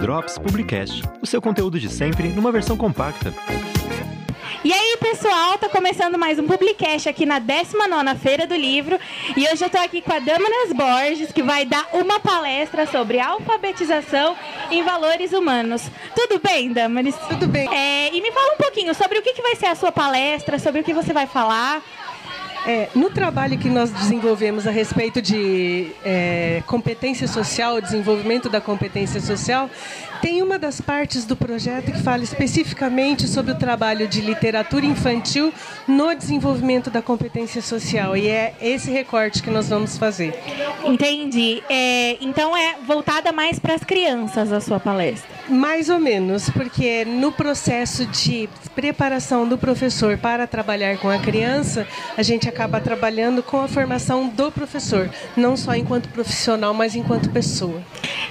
Drops 0.00 0.38
Publicast, 0.38 1.02
o 1.20 1.26
seu 1.26 1.42
conteúdo 1.42 1.78
de 1.78 1.90
sempre 1.90 2.28
numa 2.28 2.50
versão 2.50 2.74
compacta. 2.74 3.34
E 4.64 4.72
aí, 4.72 4.96
pessoal, 4.98 5.58
tá 5.58 5.68
começando 5.68 6.18
mais 6.18 6.38
um 6.38 6.46
Publicast 6.46 7.06
aqui 7.06 7.26
na 7.26 7.38
19ª 7.38 8.16
Feira 8.16 8.46
do 8.46 8.54
Livro. 8.54 8.98
E 9.36 9.46
hoje 9.46 9.62
eu 9.62 9.68
tô 9.68 9.76
aqui 9.76 10.00
com 10.00 10.12
a 10.12 10.18
Damanas 10.18 10.72
Borges, 10.74 11.32
que 11.32 11.42
vai 11.42 11.66
dar 11.66 11.86
uma 11.92 12.18
palestra 12.18 12.86
sobre 12.86 13.20
alfabetização 13.20 14.34
em 14.70 14.82
valores 14.82 15.32
humanos. 15.32 15.82
Tudo 16.14 16.40
bem, 16.42 16.72
Damaris? 16.72 17.16
Tudo 17.28 17.46
bem. 17.46 17.68
É, 17.68 18.14
e 18.14 18.22
me 18.22 18.32
fala 18.32 18.54
um 18.54 18.56
pouquinho 18.56 18.94
sobre 18.94 19.18
o 19.18 19.22
que, 19.22 19.34
que 19.34 19.42
vai 19.42 19.54
ser 19.56 19.66
a 19.66 19.74
sua 19.74 19.92
palestra, 19.92 20.58
sobre 20.58 20.80
o 20.80 20.84
que 20.84 20.94
você 20.94 21.12
vai 21.12 21.26
falar. 21.26 21.82
É, 22.66 22.88
no 22.94 23.10
trabalho 23.10 23.56
que 23.58 23.68
nós 23.68 23.90
desenvolvemos 23.90 24.66
a 24.66 24.70
respeito 24.70 25.22
de 25.22 25.92
é, 26.04 26.62
competência 26.66 27.26
social, 27.26 27.80
desenvolvimento 27.80 28.48
da 28.48 28.60
competência 28.60 29.20
social, 29.20 29.70
tem 30.20 30.42
uma 30.42 30.58
das 30.58 30.80
partes 30.80 31.24
do 31.24 31.34
projeto 31.34 31.92
que 31.92 32.02
fala 32.02 32.22
especificamente 32.22 33.26
sobre 33.26 33.52
o 33.52 33.54
trabalho 33.54 34.06
de 34.06 34.20
literatura 34.20 34.84
infantil 34.84 35.52
no 35.88 36.14
desenvolvimento 36.14 36.90
da 36.90 37.00
competência 37.00 37.62
social. 37.62 38.16
E 38.16 38.28
é 38.28 38.54
esse 38.60 38.90
recorte 38.90 39.42
que 39.42 39.50
nós 39.50 39.68
vamos 39.68 39.96
fazer. 39.96 40.38
Entendi. 40.84 41.62
É, 41.70 42.18
então 42.20 42.54
é 42.56 42.76
voltada 42.86 43.32
mais 43.32 43.58
para 43.58 43.74
as 43.74 43.82
crianças 43.82 44.52
a 44.52 44.60
sua 44.60 44.78
palestra. 44.78 45.28
Mais 45.48 45.88
ou 45.88 45.98
menos, 45.98 46.50
porque 46.50 47.04
no 47.04 47.32
processo 47.32 48.04
de 48.06 48.48
preparação 48.74 49.46
do 49.46 49.58
professor 49.58 50.16
para 50.18 50.46
trabalhar 50.46 50.98
com 50.98 51.10
a 51.10 51.18
criança, 51.18 51.86
a 52.16 52.22
gente 52.22 52.48
acaba 52.48 52.80
trabalhando 52.80 53.42
com 53.42 53.60
a 53.60 53.68
formação 53.68 54.28
do 54.28 54.50
professor, 54.50 55.10
não 55.36 55.56
só 55.56 55.74
enquanto 55.74 56.08
profissional, 56.08 56.72
mas 56.72 56.94
enquanto 56.94 57.30
pessoa. 57.30 57.82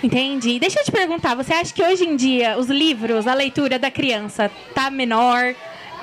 Entendi. 0.01 0.59
Deixa 0.59 0.79
eu 0.79 0.83
te 0.83 0.91
perguntar, 0.91 1.35
você 1.35 1.53
acha 1.53 1.73
que 1.73 1.83
hoje 1.83 2.05
em 2.05 2.15
dia 2.15 2.57
os 2.57 2.67
livros, 2.67 3.27
a 3.27 3.33
leitura 3.33 3.77
da 3.77 3.91
criança 3.91 4.49
tá 4.73 4.89
menor, 4.89 5.53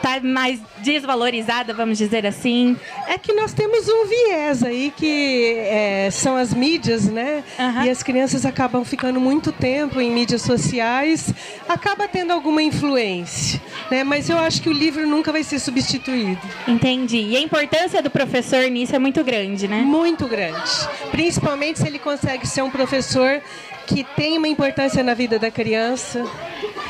tá 0.02 0.20
mais 0.20 0.61
desvalorizada, 0.78 1.74
vamos 1.74 1.98
dizer 1.98 2.26
assim? 2.26 2.76
É 3.09 3.18
que 3.18 3.32
nós 3.32 3.52
temos 3.52 3.88
um 3.88 4.06
viés 4.06 4.62
aí 4.62 4.92
que 4.96 5.54
é, 5.59 6.09
são 6.11 6.37
as 6.37 6.54
mídias, 6.54 7.06
né? 7.06 7.42
E 7.85 7.90
as 7.90 8.02
crianças 8.02 8.44
acabam 8.46 8.85
ficando 8.85 9.20
muito 9.20 9.52
tempo 9.52 10.00
em 10.00 10.11
mídias 10.11 10.42
sociais, 10.42 11.32
acaba 11.68 12.06
tendo 12.09 12.32
alguma 12.32 12.62
influência, 12.62 13.61
né? 13.90 14.04
Mas 14.04 14.28
eu 14.28 14.38
acho 14.38 14.62
que 14.62 14.68
o 14.68 14.72
livro 14.72 15.06
nunca 15.06 15.32
vai 15.32 15.42
ser 15.42 15.59
substituído. 15.59 16.40
Entendi. 16.68 17.18
E 17.18 17.37
a 17.37 17.40
importância 17.40 18.02
do 18.02 18.11
professor 18.11 18.62
nisso 18.70 18.94
é 18.94 18.98
muito 18.98 19.22
grande, 19.24 19.66
né? 19.66 19.80
Muito 19.82 20.26
grande. 20.26 20.70
Principalmente 21.11 21.78
se 21.78 21.87
ele 21.87 21.98
consegue 21.98 22.46
ser 22.46 22.62
um 22.62 22.70
professor 22.70 23.40
que 23.87 24.02
tem 24.02 24.37
uma 24.37 24.48
importância 24.48 25.02
na 25.02 25.14
vida 25.14 25.38
da 25.38 25.50
criança 25.50 26.24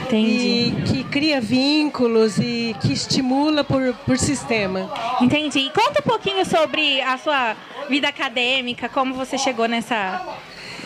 Entendi. 0.02 0.74
e 0.78 0.82
que 0.86 1.04
cria 1.04 1.40
vínculos 1.40 2.38
e 2.38 2.74
que 2.80 2.92
estimula 2.92 3.64
por, 3.64 3.94
por 4.04 4.18
sistema. 4.18 4.90
Entendi. 5.20 5.60
E 5.60 5.70
conta 5.70 6.00
um 6.00 6.08
pouquinho 6.08 6.44
sobre 6.44 7.00
a 7.02 7.18
sua 7.18 7.56
vida 7.88 8.08
acadêmica, 8.08 8.88
como 8.88 9.14
você 9.14 9.38
chegou 9.38 9.66
nessa 9.66 10.22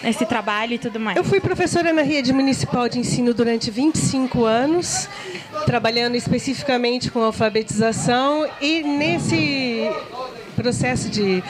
nesse 0.02 0.24
trabalho 0.24 0.74
e 0.74 0.78
tudo 0.78 0.98
mais. 0.98 1.16
Eu 1.16 1.24
fui 1.24 1.40
professora 1.40 1.92
na 1.92 2.02
rede 2.02 2.32
municipal 2.32 2.88
de 2.88 2.98
ensino 2.98 3.34
durante 3.34 3.70
25 3.70 4.44
anos, 4.44 5.08
trabalhando 5.66 6.14
especificamente 6.14 7.10
com 7.10 7.22
alfabetização 7.22 8.48
e 8.60 8.82
nesse 8.82 9.90
processo 10.56 11.08
de 11.08 11.42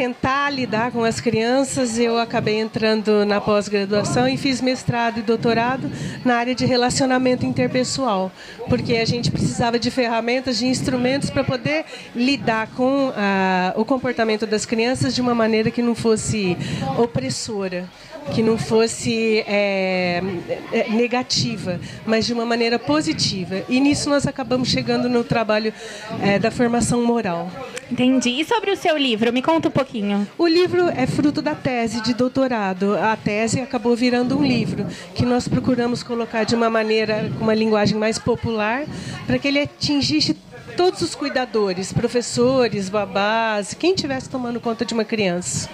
tentar 0.00 0.48
lidar 0.48 0.92
com 0.92 1.04
as 1.04 1.20
crianças, 1.20 1.98
eu 1.98 2.18
acabei 2.18 2.58
entrando 2.58 3.26
na 3.26 3.38
pós-graduação 3.38 4.26
e 4.26 4.34
fiz 4.38 4.62
mestrado 4.62 5.18
e 5.18 5.22
doutorado 5.22 5.90
na 6.24 6.36
área 6.36 6.54
de 6.54 6.64
relacionamento 6.64 7.44
interpessoal, 7.44 8.32
porque 8.66 8.96
a 8.96 9.04
gente 9.04 9.30
precisava 9.30 9.78
de 9.78 9.90
ferramentas, 9.90 10.56
de 10.56 10.64
instrumentos 10.64 11.28
para 11.28 11.44
poder 11.44 11.84
lidar 12.16 12.68
com 12.68 13.12
ah, 13.14 13.74
o 13.76 13.84
comportamento 13.84 14.46
das 14.46 14.64
crianças 14.64 15.14
de 15.14 15.20
uma 15.20 15.34
maneira 15.34 15.70
que 15.70 15.82
não 15.82 15.94
fosse 15.94 16.56
opressora 16.96 17.86
que 18.32 18.42
não 18.42 18.56
fosse 18.56 19.40
é, 19.46 20.22
é, 20.72 20.88
negativa, 20.90 21.80
mas 22.06 22.26
de 22.26 22.32
uma 22.32 22.44
maneira 22.44 22.78
positiva. 22.78 23.62
E 23.68 23.80
nisso 23.80 24.08
nós 24.08 24.26
acabamos 24.26 24.68
chegando 24.68 25.08
no 25.08 25.24
trabalho 25.24 25.72
é, 26.22 26.38
da 26.38 26.50
formação 26.50 27.04
moral. 27.04 27.50
Entendi. 27.90 28.30
E 28.40 28.44
sobre 28.44 28.70
o 28.70 28.76
seu 28.76 28.96
livro, 28.96 29.32
me 29.32 29.42
conta 29.42 29.68
um 29.68 29.70
pouquinho. 29.70 30.26
O 30.38 30.46
livro 30.46 30.88
é 30.88 31.06
fruto 31.06 31.42
da 31.42 31.54
tese 31.54 32.00
de 32.00 32.14
doutorado. 32.14 32.96
A 32.96 33.16
tese 33.16 33.60
acabou 33.60 33.96
virando 33.96 34.38
um 34.38 34.44
livro 34.44 34.86
que 35.14 35.26
nós 35.26 35.48
procuramos 35.48 36.02
colocar 36.02 36.44
de 36.44 36.54
uma 36.54 36.70
maneira, 36.70 37.30
com 37.36 37.44
uma 37.44 37.54
linguagem 37.54 37.98
mais 37.98 38.18
popular, 38.18 38.84
para 39.26 39.38
que 39.38 39.48
ele 39.48 39.60
atingisse 39.60 40.36
todos 40.76 41.02
os 41.02 41.14
cuidadores, 41.16 41.92
professores, 41.92 42.88
babás, 42.88 43.74
quem 43.74 43.92
estivesse 43.92 44.30
tomando 44.30 44.60
conta 44.60 44.84
de 44.84 44.94
uma 44.94 45.04
criança. 45.04 45.68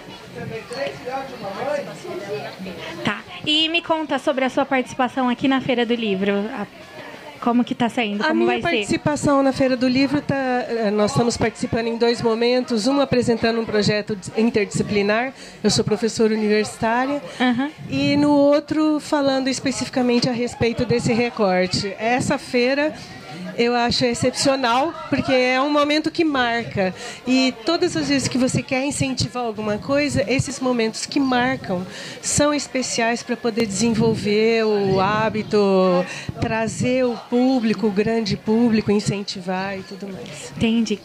E 3.46 3.68
me 3.68 3.80
conta 3.80 4.18
sobre 4.18 4.44
a 4.44 4.50
sua 4.50 4.64
participação 4.66 5.28
aqui 5.28 5.46
na 5.48 5.60
Feira 5.60 5.86
do 5.86 5.94
Livro. 5.94 6.32
A- 6.52 6.66
Como 7.40 7.62
que 7.62 7.74
tá 7.76 7.88
saindo? 7.88 8.22
A 8.24 8.28
Como 8.28 8.40
minha 8.46 8.46
vai 8.46 8.56
ser? 8.72 8.76
participação 8.78 9.40
na 9.42 9.52
Feira 9.52 9.76
do 9.76 9.86
Livro, 9.86 10.20
tá, 10.20 10.34
eh, 10.34 10.90
nós 10.90 11.12
estamos 11.12 11.36
participando 11.36 11.86
em 11.86 11.96
dois 11.96 12.20
momentos. 12.20 12.86
Um 12.88 12.98
apresentando 13.00 13.60
um 13.60 13.64
projeto 13.64 14.16
dis- 14.16 14.32
interdisciplinar, 14.36 15.32
eu 15.62 15.70
sou 15.70 15.84
professora 15.84 16.34
universitária, 16.34 17.22
e 17.90 18.16
no 18.16 18.30
outro 18.32 18.98
falando 18.98 19.46
especificamente 19.48 20.28
a 20.28 20.32
respeito 20.32 20.84
desse 20.84 21.12
recorte. 21.12 21.94
Essa 22.00 22.36
feira 22.38 22.92
eu 23.56 23.74
acho 23.74 24.04
excepcional, 24.04 24.92
porque 25.08 25.32
é 25.32 25.60
um 25.60 25.70
momento 25.70 26.10
que 26.10 26.24
marca. 26.24 26.94
E 27.26 27.54
todas 27.64 27.96
as 27.96 28.08
vezes 28.08 28.28
que 28.28 28.38
você 28.38 28.62
quer 28.62 28.84
incentivar 28.84 29.44
alguma 29.44 29.78
coisa, 29.78 30.24
esses 30.30 30.60
momentos 30.60 31.06
que 31.06 31.18
marcam 31.18 31.86
são 32.20 32.52
especiais 32.52 33.22
para 33.22 33.36
poder 33.36 33.66
desenvolver 33.66 34.64
o 34.64 35.00
hábito, 35.00 35.58
trazer 36.40 37.04
o 37.04 37.16
público, 37.30 37.86
o 37.86 37.90
grande 37.90 38.36
público, 38.36 38.90
incentivar 38.90 39.78
e 39.78 39.82
tudo 39.82 40.08
mais. 40.08 40.52
Entendi. 40.56 40.98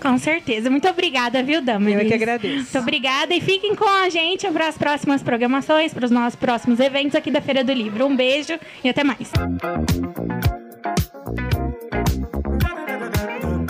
Com 0.00 0.18
certeza. 0.18 0.68
Muito 0.68 0.86
obrigada, 0.86 1.42
viu, 1.42 1.62
Damaris? 1.62 1.94
Eu 1.94 2.00
é 2.00 2.04
que 2.04 2.14
agradeço. 2.14 2.56
Muito 2.56 2.78
obrigada 2.78 3.34
e 3.34 3.40
fiquem 3.40 3.74
com 3.74 3.88
a 3.88 4.10
gente 4.10 4.46
para 4.50 4.68
as 4.68 4.76
próximas 4.76 5.22
programações, 5.22 5.94
para 5.94 6.04
os 6.04 6.10
nossos 6.10 6.36
próximos 6.36 6.78
eventos 6.78 7.14
aqui 7.14 7.30
da 7.30 7.40
Feira 7.40 7.64
do 7.64 7.72
Livro. 7.72 8.06
Um 8.06 8.14
beijo 8.14 8.58
e 8.82 8.88
até 8.90 9.02
mais. 9.02 9.30